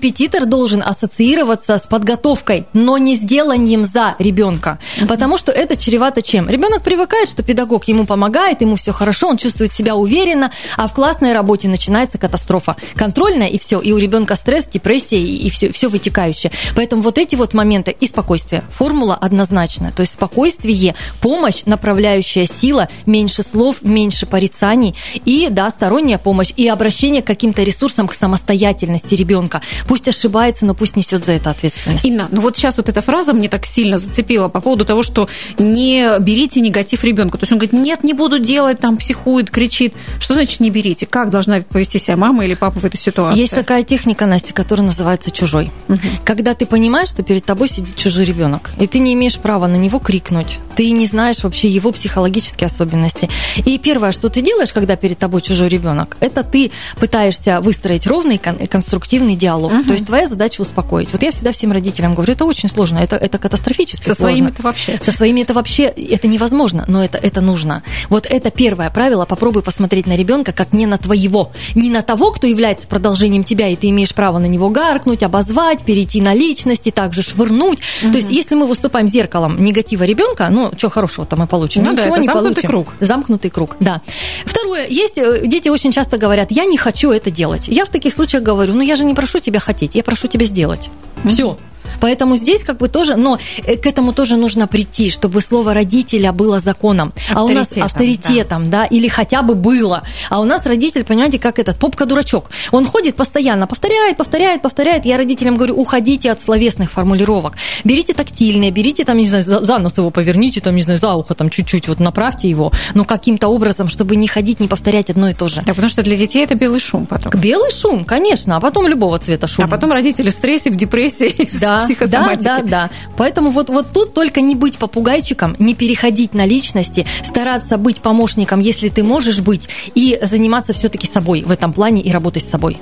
репетитор 0.01 0.47
должен 0.47 0.81
ассоциироваться 0.81 1.77
с 1.77 1.85
подготовкой, 1.85 2.65
но 2.73 2.97
не 2.97 3.15
с 3.15 3.19
деланием 3.19 3.85
за 3.85 4.15
ребенка, 4.17 4.79
потому 5.07 5.37
что 5.37 5.51
это 5.51 5.75
чревато 5.75 6.23
чем? 6.23 6.49
Ребенок 6.49 6.81
привыкает, 6.81 7.29
что 7.29 7.43
педагог 7.43 7.87
ему 7.87 8.07
помогает, 8.07 8.61
ему 8.61 8.77
все 8.77 8.93
хорошо, 8.93 9.27
он 9.27 9.37
чувствует 9.37 9.73
себя 9.73 9.95
уверенно, 9.95 10.51
а 10.75 10.87
в 10.87 10.93
классной 10.93 11.33
работе 11.33 11.67
начинается 11.67 12.17
катастрофа. 12.17 12.77
Контрольная 12.95 13.47
и 13.47 13.59
все, 13.59 13.79
и 13.79 13.91
у 13.91 13.97
ребенка 13.97 14.35
стресс, 14.35 14.65
депрессия 14.65 15.21
и 15.21 15.49
все, 15.51 15.71
все 15.71 15.87
вытекающее. 15.87 16.51
Поэтому 16.75 17.03
вот 17.03 17.19
эти 17.19 17.35
вот 17.35 17.53
моменты 17.53 17.95
и 17.99 18.07
спокойствие. 18.07 18.63
Формула 18.71 19.13
однозначная. 19.13 19.91
То 19.91 20.01
есть 20.01 20.13
спокойствие, 20.13 20.95
помощь, 21.21 21.63
направляющая 21.65 22.47
сила, 22.47 22.89
меньше 23.05 23.43
слов, 23.43 23.83
меньше 23.83 24.25
порицаний 24.25 24.95
и, 25.25 25.49
да, 25.49 25.69
сторонняя 25.69 26.17
помощь 26.17 26.51
и 26.57 26.67
обращение 26.67 27.21
к 27.21 27.27
каким-то 27.27 27.61
ресурсам, 27.61 28.07
к 28.07 28.15
самостоятельности 28.15 29.13
ребенка. 29.13 29.61
Пусть 29.91 30.08
ошибается, 30.08 30.65
но 30.65 30.73
пусть 30.73 30.95
несет 30.95 31.25
за 31.25 31.34
это 31.34 31.49
ответственность. 31.49 32.06
Инна, 32.06 32.30
ну 32.32 32.39
вот 32.39 32.56
сейчас 32.56 32.77
вот 32.77 32.88
эта 32.88 33.01
фраза 33.01 33.34
мне 33.34 33.49
так 33.49 33.65
сильно 33.65 33.97
зацепила 33.97 34.47
по 34.47 34.62
поводу 34.62 34.86
того, 34.86 35.04
что 35.04 35.27
не 35.58 36.17
берите 36.17 36.62
негатив 36.62 37.04
ребенка. 37.04 37.38
То 37.38 37.43
есть 37.43 37.51
он 37.51 37.58
говорит, 37.58 37.73
нет, 37.73 38.01
не 38.01 38.13
буду 38.13 38.39
делать, 38.39 38.80
там 38.80 38.95
психует, 38.95 39.51
кричит. 39.51 39.93
Что 40.21 40.36
значит 40.36 40.62
не 40.62 40.69
берите? 40.69 41.06
Как 41.06 41.30
должна 41.30 41.60
повести 41.60 41.97
себя 41.97 42.15
мама 42.15 42.45
или 42.45 42.54
папа 42.54 42.80
в 42.80 42.86
этой 42.86 42.95
ситуации? 42.95 43.41
Есть 43.41 43.54
такая 43.54 43.84
техника, 43.84 44.25
Настя, 44.27 44.54
которая 44.54 44.88
называется 44.88 45.30
чужой. 45.30 45.71
Угу. 45.89 45.99
Когда 46.23 46.54
ты 46.54 46.65
понимаешь, 46.65 47.10
что 47.10 47.21
перед 47.21 47.43
тобой 47.43 47.67
сидит 47.67 47.97
чужой 47.97 48.23
ребенок, 48.23 48.71
и 48.80 48.88
ты 48.88 48.99
не 48.99 49.13
имеешь 49.13 49.38
права 49.38 49.67
на 49.67 49.75
него 49.75 49.99
крикнуть. 49.99 50.60
Ты 50.77 50.89
не 50.91 51.06
знаешь 51.06 51.43
вообще 51.43 51.67
его 51.67 51.91
психологические 51.91 52.67
особенности. 52.67 53.30
И 53.65 53.77
первое, 53.77 54.13
что 54.13 54.30
ты 54.30 54.41
делаешь, 54.41 54.71
когда 54.71 54.95
перед 54.95 55.17
тобой 55.17 55.41
чужой 55.41 55.67
ребенок, 55.67 56.15
это 56.21 56.45
ты 56.45 56.71
пытаешься 56.97 57.60
выстроить 57.60 58.08
ровный 58.08 58.38
конструктивный 58.38 59.36
диалог. 59.36 59.70
Угу. 59.71 59.84
То 59.84 59.93
есть 59.93 60.05
твоя 60.05 60.27
задача 60.27 60.62
успокоить. 60.62 61.10
Вот 61.12 61.23
я 61.23 61.31
всегда 61.31 61.51
всем 61.51 61.71
родителям 61.71 62.15
говорю, 62.15 62.34
это 62.34 62.45
очень 62.45 62.69
сложно, 62.69 62.99
это, 62.99 63.15
это 63.15 63.38
катастрофически 63.38 64.03
Со 64.03 64.13
сложно. 64.13 64.36
своими 64.36 64.49
это 64.51 64.62
вообще. 64.62 64.99
Со 65.03 65.12
своими 65.12 65.41
это 65.41 65.53
вообще, 65.53 65.84
это 65.84 66.27
невозможно, 66.27 66.86
но 66.88 67.03
это, 67.03 67.17
это 67.17 67.41
нужно. 67.41 67.84
Вот 68.10 68.25
это 68.29 68.51
первое 68.51 68.89
правило, 68.89 69.25
попробуй 69.25 69.63
посмотреть 69.63 70.07
на 70.07 70.15
ребенка 70.15 70.51
как 70.51 70.73
не 70.73 70.86
на 70.86 70.97
твоего, 70.97 71.51
не 71.75 71.89
на 71.89 72.01
того, 72.01 72.31
кто 72.31 72.47
является 72.47 72.88
продолжением 72.88 73.43
тебя, 73.43 73.67
и 73.69 73.75
ты 73.75 73.89
имеешь 73.89 74.13
право 74.13 74.39
на 74.39 74.45
него 74.45 74.69
гаркнуть, 74.69 75.23
обозвать, 75.23 75.84
перейти 75.84 76.21
на 76.21 76.34
личности, 76.34 76.91
также 76.91 77.21
швырнуть, 77.21 77.79
Угу. 78.01 78.12
То 78.12 78.17
есть, 78.17 78.31
если 78.31 78.55
мы 78.55 78.65
выступаем 78.67 79.07
зеркалом 79.07 79.62
негатива 79.62 80.03
ребенка, 80.03 80.47
ну, 80.49 80.71
что 80.77 80.89
хорошего-то 80.89 81.36
мы 81.36 81.47
получим? 81.47 81.84
Ну, 81.84 81.91
Ничего 81.91 82.05
да, 82.05 82.12
это 82.12 82.19
не 82.19 82.25
замкнутый 82.25 82.53
получим. 82.53 82.69
круг. 82.69 82.88
Замкнутый 82.99 83.51
круг, 83.51 83.75
да. 83.79 84.01
Второе, 84.45 84.88
есть 84.88 85.17
э, 85.17 85.41
дети 85.45 85.69
очень 85.69 85.91
часто 85.91 86.17
говорят, 86.17 86.51
я 86.51 86.65
не 86.65 86.77
хочу 86.77 87.12
это 87.12 87.31
делать. 87.31 87.67
Я 87.67 87.86
в 87.86 87.89
таких 87.89 88.13
случаях 88.13 88.43
говорю, 88.43 88.73
ну, 88.73 88.81
я 88.81 88.95
же 88.95 89.05
не 89.05 89.13
прошу 89.13 89.39
тебя 89.39 89.60
хотеть, 89.62 89.95
я 89.95 90.04
прошу 90.04 90.28
тебя 90.28 90.45
сделать. 90.45 90.89
Все. 91.26 91.58
Поэтому 91.99 92.38
здесь 92.38 92.63
как 92.63 92.77
бы 92.77 92.88
тоже, 92.88 93.15
но 93.15 93.38
э, 93.65 93.77
к 93.77 93.86
этому 93.86 94.13
тоже 94.13 94.38
нужно 94.38 94.67
прийти, 94.67 95.10
чтобы 95.10 95.41
слово 95.41 95.73
родителя 95.73 96.32
было 96.32 96.60
законом, 96.60 97.13
а 97.34 97.43
у 97.43 97.49
нас 97.49 97.77
авторитетом, 97.77 98.69
да. 98.69 98.82
да, 98.82 98.86
или 98.86 99.08
хотя 99.08 99.41
бы 99.41 99.56
было. 99.56 100.04
А 100.30 100.41
у 100.41 100.45
нас 100.45 100.65
родитель, 100.65 101.04
понимаете, 101.04 101.39
как 101.39 101.60
этот 101.60 101.77
попка-дурачок. 101.77 102.49
Он 102.71 102.86
ходит 102.86 103.15
постоянно, 103.15 103.67
повторяет, 103.67 104.17
повторяет, 104.17 104.62
повторяет. 104.62 105.06
Я 105.06 105.17
родителям 105.17 105.58
говорю, 105.58 105.75
уходите 105.75 106.32
от 106.32 106.41
словесных 106.41 106.91
формулировок. 106.91 107.54
Берите 107.84 108.13
тактильные, 108.13 108.71
берите 108.71 109.06
там, 109.06 109.17
не 109.17 109.27
знаю, 109.27 109.43
за 109.43 109.77
нос 109.77 109.97
его 109.97 110.10
поверните, 110.10 110.62
там, 110.62 110.75
не 110.75 110.82
знаю, 110.82 110.99
за 110.99 111.13
ухо 111.13 111.34
там 111.34 111.49
чуть-чуть, 111.49 111.88
вот 111.88 111.99
направьте 111.99 112.49
его, 112.49 112.71
но 112.93 113.06
каким-то 113.06 113.47
образом, 113.47 113.89
чтобы 113.89 114.15
не 114.15 114.27
ходить, 114.27 114.60
не 114.60 114.67
повторять 114.67 115.10
одно 115.10 115.30
и 115.30 115.34
то 115.34 115.47
же. 115.47 115.62
Да, 115.65 115.73
потому 115.73 115.89
что 115.89 116.01
для 116.04 116.15
детей 116.15 116.43
это 116.43 116.56
белый 116.56 116.80
шум 116.80 117.06
потом. 117.06 117.32
Белый 117.39 117.71
шум, 117.71 118.06
конечно, 118.06 118.58
а 118.58 118.60
потом 118.60 118.88
любого 118.88 119.17
цвета 119.19 119.47
шум. 119.47 119.65
А 119.65 119.67
потом 119.67 119.91
родители 119.91 120.30
в 120.30 120.34
стрессе, 120.34 120.69
в 120.71 120.75
депрессии, 120.75 121.49
да, 121.60 121.80
психосоматике. 121.85 122.43
Да, 122.43 122.57
да, 122.59 122.63
да. 122.63 122.89
Поэтому 123.17 123.51
вот, 123.51 123.69
вот 123.69 123.87
тут 123.93 124.13
только 124.13 124.41
не 124.41 124.55
быть 124.55 124.77
попугайчиком, 124.77 125.55
не 125.59 125.75
переходить 125.75 126.33
на 126.33 126.45
личности, 126.45 127.05
стараться 127.23 127.77
быть 127.77 128.01
помощником, 128.01 128.59
если 128.59 128.89
ты 128.89 129.03
можешь 129.03 129.39
быть, 129.39 129.69
и 129.95 130.19
заниматься 130.21 130.73
все-таки 130.73 131.07
собой 131.07 131.43
в 131.43 131.51
этом 131.51 131.73
плане 131.73 132.01
и 132.01 132.11
работать 132.11 132.43
с 132.43 132.49
собой. 132.49 132.77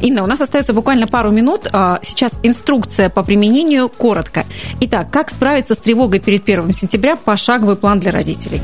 Инна, 0.00 0.22
у 0.22 0.26
нас 0.26 0.40
остается 0.40 0.72
буквально 0.72 1.06
пару 1.06 1.30
минут. 1.30 1.68
А, 1.72 1.98
сейчас 2.02 2.38
инструкция 2.42 3.08
по 3.08 3.22
применению 3.22 3.88
коротко. 3.88 4.44
Итак, 4.80 5.10
как 5.10 5.30
справиться 5.30 5.74
с 5.74 5.78
тревогой 5.78 6.20
перед 6.20 6.42
1 6.42 6.72
сентября? 6.74 7.16
Пошаговый 7.16 7.76
план 7.76 8.00
для 8.00 8.10
родителей. 8.10 8.60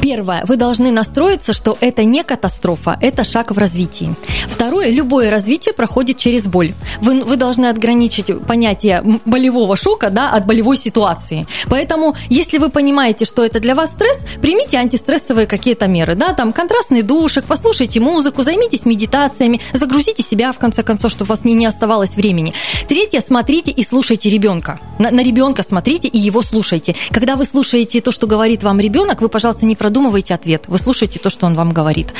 Первое. 0.00 0.44
Вы 0.46 0.56
должны 0.56 0.90
настроиться, 0.90 1.52
что 1.52 1.76
это 1.80 2.04
не 2.04 2.22
катастрофа, 2.22 2.98
это 3.00 3.24
шаг 3.24 3.50
в 3.50 3.58
развитии. 3.58 4.14
Второе. 4.48 4.90
Любое 4.90 5.30
развитие 5.30 5.74
проходит 5.74 6.16
через 6.16 6.44
боль. 6.44 6.74
Вы, 7.00 7.22
вы 7.24 7.36
должны 7.36 7.66
отграничить 7.66 8.26
понятие 8.46 9.02
болевого 9.34 9.76
шока 9.76 10.10
да, 10.10 10.30
от 10.30 10.46
болевой 10.46 10.76
ситуации. 10.76 11.44
Поэтому, 11.68 12.14
если 12.30 12.58
вы 12.58 12.70
понимаете, 12.70 13.24
что 13.24 13.44
это 13.44 13.58
для 13.58 13.74
вас 13.74 13.90
стресс, 13.90 14.18
примите 14.40 14.76
антистрессовые 14.76 15.48
какие-то 15.48 15.88
меры. 15.88 16.14
Да, 16.14 16.34
там 16.34 16.52
контрастный 16.52 17.02
душик, 17.02 17.44
послушайте 17.48 17.98
музыку, 17.98 18.42
займитесь 18.42 18.86
медитациями, 18.86 19.60
загрузите 19.72 20.22
себя, 20.22 20.52
в 20.52 20.58
конце 20.60 20.84
концов, 20.84 21.10
чтобы 21.10 21.30
у 21.30 21.34
вас 21.34 21.44
не, 21.44 21.52
не 21.54 21.66
оставалось 21.66 22.14
времени. 22.14 22.54
Третье, 22.86 23.20
смотрите 23.20 23.72
и 23.72 23.84
слушайте 23.84 24.30
ребенка. 24.30 24.78
На, 25.00 25.10
на 25.10 25.24
ребенка 25.24 25.64
смотрите 25.64 26.06
и 26.06 26.18
его 26.18 26.40
слушайте. 26.42 26.94
Когда 27.10 27.34
вы 27.34 27.44
слушаете 27.44 28.00
то, 28.00 28.12
что 28.12 28.28
говорит 28.28 28.62
вам 28.62 28.78
ребенок, 28.78 29.20
вы, 29.20 29.28
пожалуйста, 29.28 29.66
не 29.66 29.74
продумывайте 29.74 30.32
ответ. 30.32 30.64
Вы 30.68 30.78
слушаете 30.78 31.18
то, 31.18 31.28
что 31.28 31.46
он 31.46 31.56
вам 31.56 31.72
говорит. 31.72 32.14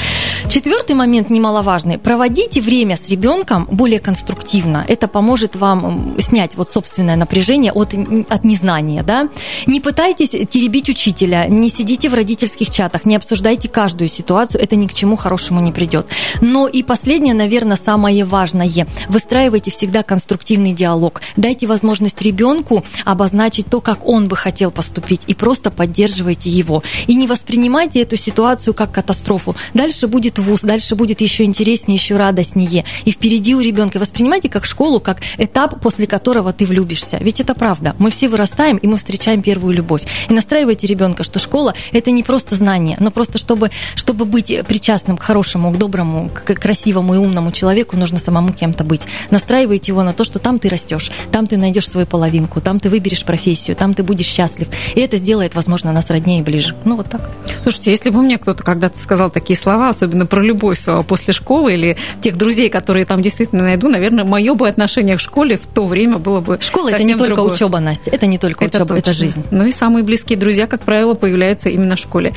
Четвертый 0.50 0.96
момент 0.96 1.30
немаловажный. 1.30 1.96
Проводите 1.96 2.60
время 2.60 2.96
с 2.96 3.08
ребенком 3.08 3.68
более 3.70 4.00
конструктивно. 4.00 4.84
Это 4.88 5.06
поможет 5.06 5.54
вам 5.54 6.16
снять 6.18 6.56
вот 6.56 6.70
собственное 7.04 7.16
напряжение 7.16 7.72
от, 7.72 7.94
от 8.28 8.44
незнания. 8.44 9.02
Да? 9.02 9.28
Не 9.66 9.80
пытайтесь 9.80 10.30
теребить 10.30 10.88
учителя, 10.88 11.46
не 11.48 11.68
сидите 11.68 12.08
в 12.08 12.14
родительских 12.14 12.70
чатах, 12.70 13.04
не 13.04 13.16
обсуждайте 13.16 13.68
каждую 13.68 14.08
ситуацию, 14.08 14.62
это 14.62 14.76
ни 14.76 14.86
к 14.86 14.94
чему 14.94 15.16
хорошему 15.16 15.60
не 15.60 15.72
придет. 15.72 16.06
Но 16.40 16.66
и 16.66 16.82
последнее, 16.82 17.34
наверное, 17.34 17.76
самое 17.76 18.24
важное. 18.24 18.64
Выстраивайте 19.08 19.70
всегда 19.70 20.02
конструктивный 20.02 20.72
диалог. 20.72 21.20
Дайте 21.36 21.66
возможность 21.66 22.22
ребенку 22.22 22.84
обозначить 23.04 23.66
то, 23.66 23.80
как 23.80 24.06
он 24.06 24.28
бы 24.28 24.36
хотел 24.36 24.70
поступить, 24.70 25.20
и 25.26 25.34
просто 25.34 25.70
поддерживайте 25.70 26.50
его. 26.50 26.82
И 27.06 27.14
не 27.14 27.26
воспринимайте 27.26 28.00
эту 28.00 28.16
ситуацию 28.16 28.74
как 28.74 28.92
катастрофу. 28.92 29.54
Дальше 29.74 30.06
будет 30.06 30.38
вуз, 30.38 30.62
дальше 30.62 30.94
будет 30.94 31.20
еще 31.20 31.44
интереснее, 31.44 31.96
еще 31.96 32.16
радостнее. 32.16 32.84
И 33.04 33.10
впереди 33.10 33.54
у 33.54 33.60
ребенка 33.60 33.98
воспринимайте 33.98 34.48
как 34.48 34.64
школу, 34.64 35.00
как 35.00 35.18
этап, 35.38 35.80
после 35.80 36.06
которого 36.06 36.52
ты 36.52 36.66
влюбишься 36.66 36.93
влюбишься. 36.94 37.18
Ведь 37.20 37.40
это 37.40 37.54
правда. 37.54 37.94
Мы 37.98 38.10
все 38.10 38.28
вырастаем, 38.28 38.76
и 38.76 38.86
мы 38.86 38.96
встречаем 38.96 39.42
первую 39.42 39.74
любовь. 39.74 40.02
И 40.28 40.32
настраивайте 40.32 40.86
ребенка, 40.86 41.24
что 41.24 41.38
школа– 41.38 41.74
это 41.92 42.10
не 42.10 42.22
просто 42.22 42.54
знание, 42.54 42.96
но 43.00 43.10
просто 43.10 43.38
чтобы, 43.38 43.70
чтобы 43.94 44.24
быть 44.24 44.52
причастным 44.66 45.16
к 45.16 45.22
хорошему, 45.22 45.70
к 45.72 45.78
доброму, 45.78 46.28
к 46.28 46.54
красивому 46.54 47.14
и 47.14 47.18
умному 47.18 47.52
человеку, 47.52 47.96
нужно 47.96 48.18
самому 48.18 48.52
кем-то 48.52 48.84
быть. 48.84 49.02
Настраивайте 49.30 49.92
его 49.92 50.02
на 50.02 50.12
то, 50.12 50.24
что 50.24 50.38
там 50.38 50.58
ты 50.58 50.68
растешь, 50.68 51.10
там 51.32 51.46
ты 51.46 51.56
найдешь 51.56 51.88
свою 51.88 52.06
половинку, 52.06 52.60
там 52.60 52.78
ты 52.80 52.88
выберешь 52.88 53.24
профессию, 53.24 53.76
там 53.76 53.94
ты 53.94 54.02
будешь 54.02 54.26
счастлив. 54.26 54.68
И 54.94 55.00
это 55.00 55.16
сделает, 55.16 55.54
возможно, 55.54 55.92
нас 55.92 56.10
роднее 56.10 56.40
и 56.40 56.42
ближе. 56.42 56.74
Ну, 56.84 56.96
вот 56.96 57.08
так. 57.08 57.30
Слушайте, 57.62 57.90
если 57.90 58.10
бы 58.10 58.22
мне 58.22 58.38
кто-то 58.38 58.62
когда-то 58.62 58.98
сказал 58.98 59.30
такие 59.30 59.58
слова, 59.58 59.88
особенно 59.88 60.26
про 60.26 60.42
любовь 60.42 60.82
э, 60.86 61.02
после 61.02 61.32
школы 61.32 61.74
или 61.74 61.96
тех 62.20 62.36
друзей, 62.36 62.68
которые 62.68 63.04
там 63.04 63.22
действительно 63.22 63.64
найду, 63.64 63.88
наверное, 63.88 64.24
мое 64.24 64.54
бы 64.54 64.68
отношение 64.68 65.16
к 65.16 65.20
школе 65.20 65.56
в 65.56 65.66
то 65.66 65.86
время 65.86 66.18
было 66.18 66.40
бы 66.40 66.58
Школа– 66.74 66.88
это 66.90 67.04
не 67.04 67.14
только 67.14 67.34
другое. 67.36 67.54
учеба, 67.54 67.80
Настя, 67.80 68.10
это 68.10 68.26
не 68.26 68.38
только 68.38 68.64
это 68.64 68.78
учеба, 68.78 68.96
точно. 68.96 69.10
это 69.10 69.12
жизнь. 69.12 69.44
Ну 69.50 69.64
и 69.64 69.70
самые 69.70 70.02
близкие 70.02 70.38
друзья, 70.38 70.66
как 70.66 70.82
правило, 70.82 71.14
появляются 71.14 71.68
именно 71.68 71.94
в 71.96 72.00
школе. 72.00 72.34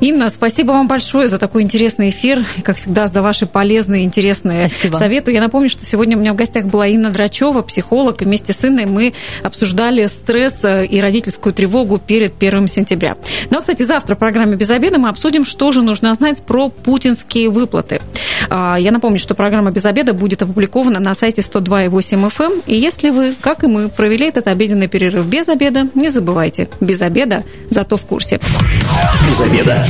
Инна, 0.00 0.28
спасибо 0.30 0.72
вам 0.72 0.86
большое 0.86 1.26
за 1.26 1.38
такой 1.38 1.62
интересный 1.62 2.10
эфир, 2.10 2.44
и, 2.56 2.62
как 2.62 2.76
всегда, 2.76 3.08
за 3.08 3.20
ваши 3.20 3.46
полезные, 3.46 4.04
интересные 4.04 4.68
спасибо. 4.68 4.96
советы. 4.96 5.32
Я 5.32 5.40
напомню, 5.40 5.68
что 5.68 5.84
сегодня 5.84 6.16
у 6.16 6.20
меня 6.20 6.32
в 6.32 6.36
гостях 6.36 6.66
была 6.66 6.86
Инна 6.86 7.10
Драчева, 7.10 7.62
психолог, 7.62 8.22
и 8.22 8.24
вместе 8.24 8.52
с 8.52 8.64
Инной 8.64 8.86
мы 8.86 9.12
обсуждали 9.42 10.06
стресс 10.06 10.64
э, 10.64 10.86
и 10.86 11.00
родительскую 11.00 11.52
тревогу 11.52 11.98
перед 11.98 12.34
1 12.40 12.68
сентября. 12.68 13.16
Но, 13.44 13.46
ну, 13.50 13.58
а, 13.58 13.60
кстати, 13.60 13.82
завтра 13.82 14.14
в 14.14 14.18
программе 14.18 14.56
«Без 14.56 14.70
обеда» 14.70 14.98
мы 14.98 15.08
обсудим, 15.08 15.44
что 15.44 15.72
же 15.72 15.82
нужно 15.82 16.14
знать 16.14 16.42
про 16.42 16.68
путинские 16.68 17.50
выплаты. 17.50 18.00
А, 18.48 18.76
я 18.78 18.92
напомню, 18.92 19.18
что 19.18 19.34
программа 19.34 19.70
«Без 19.72 19.84
обеда» 19.84 20.14
будет 20.14 20.42
опубликована 20.42 21.00
на 21.00 21.14
сайте 21.14 21.42
102.8 21.42 22.30
FM. 22.30 22.52
Эм. 22.52 22.62
И 22.66 22.76
если 22.76 23.10
вы, 23.10 23.34
как 23.40 23.64
и 23.64 23.66
мы, 23.80 23.88
провели 23.88 24.28
этот 24.28 24.46
обеденный 24.48 24.88
перерыв 24.88 25.26
без 25.26 25.48
обеда, 25.48 25.88
не 25.94 26.08
забывайте, 26.08 26.68
без 26.80 27.02
обеда, 27.02 27.44
зато 27.70 27.96
в 27.96 28.02
курсе. 28.02 28.40
Без 29.28 29.40
обеда. 29.40 29.86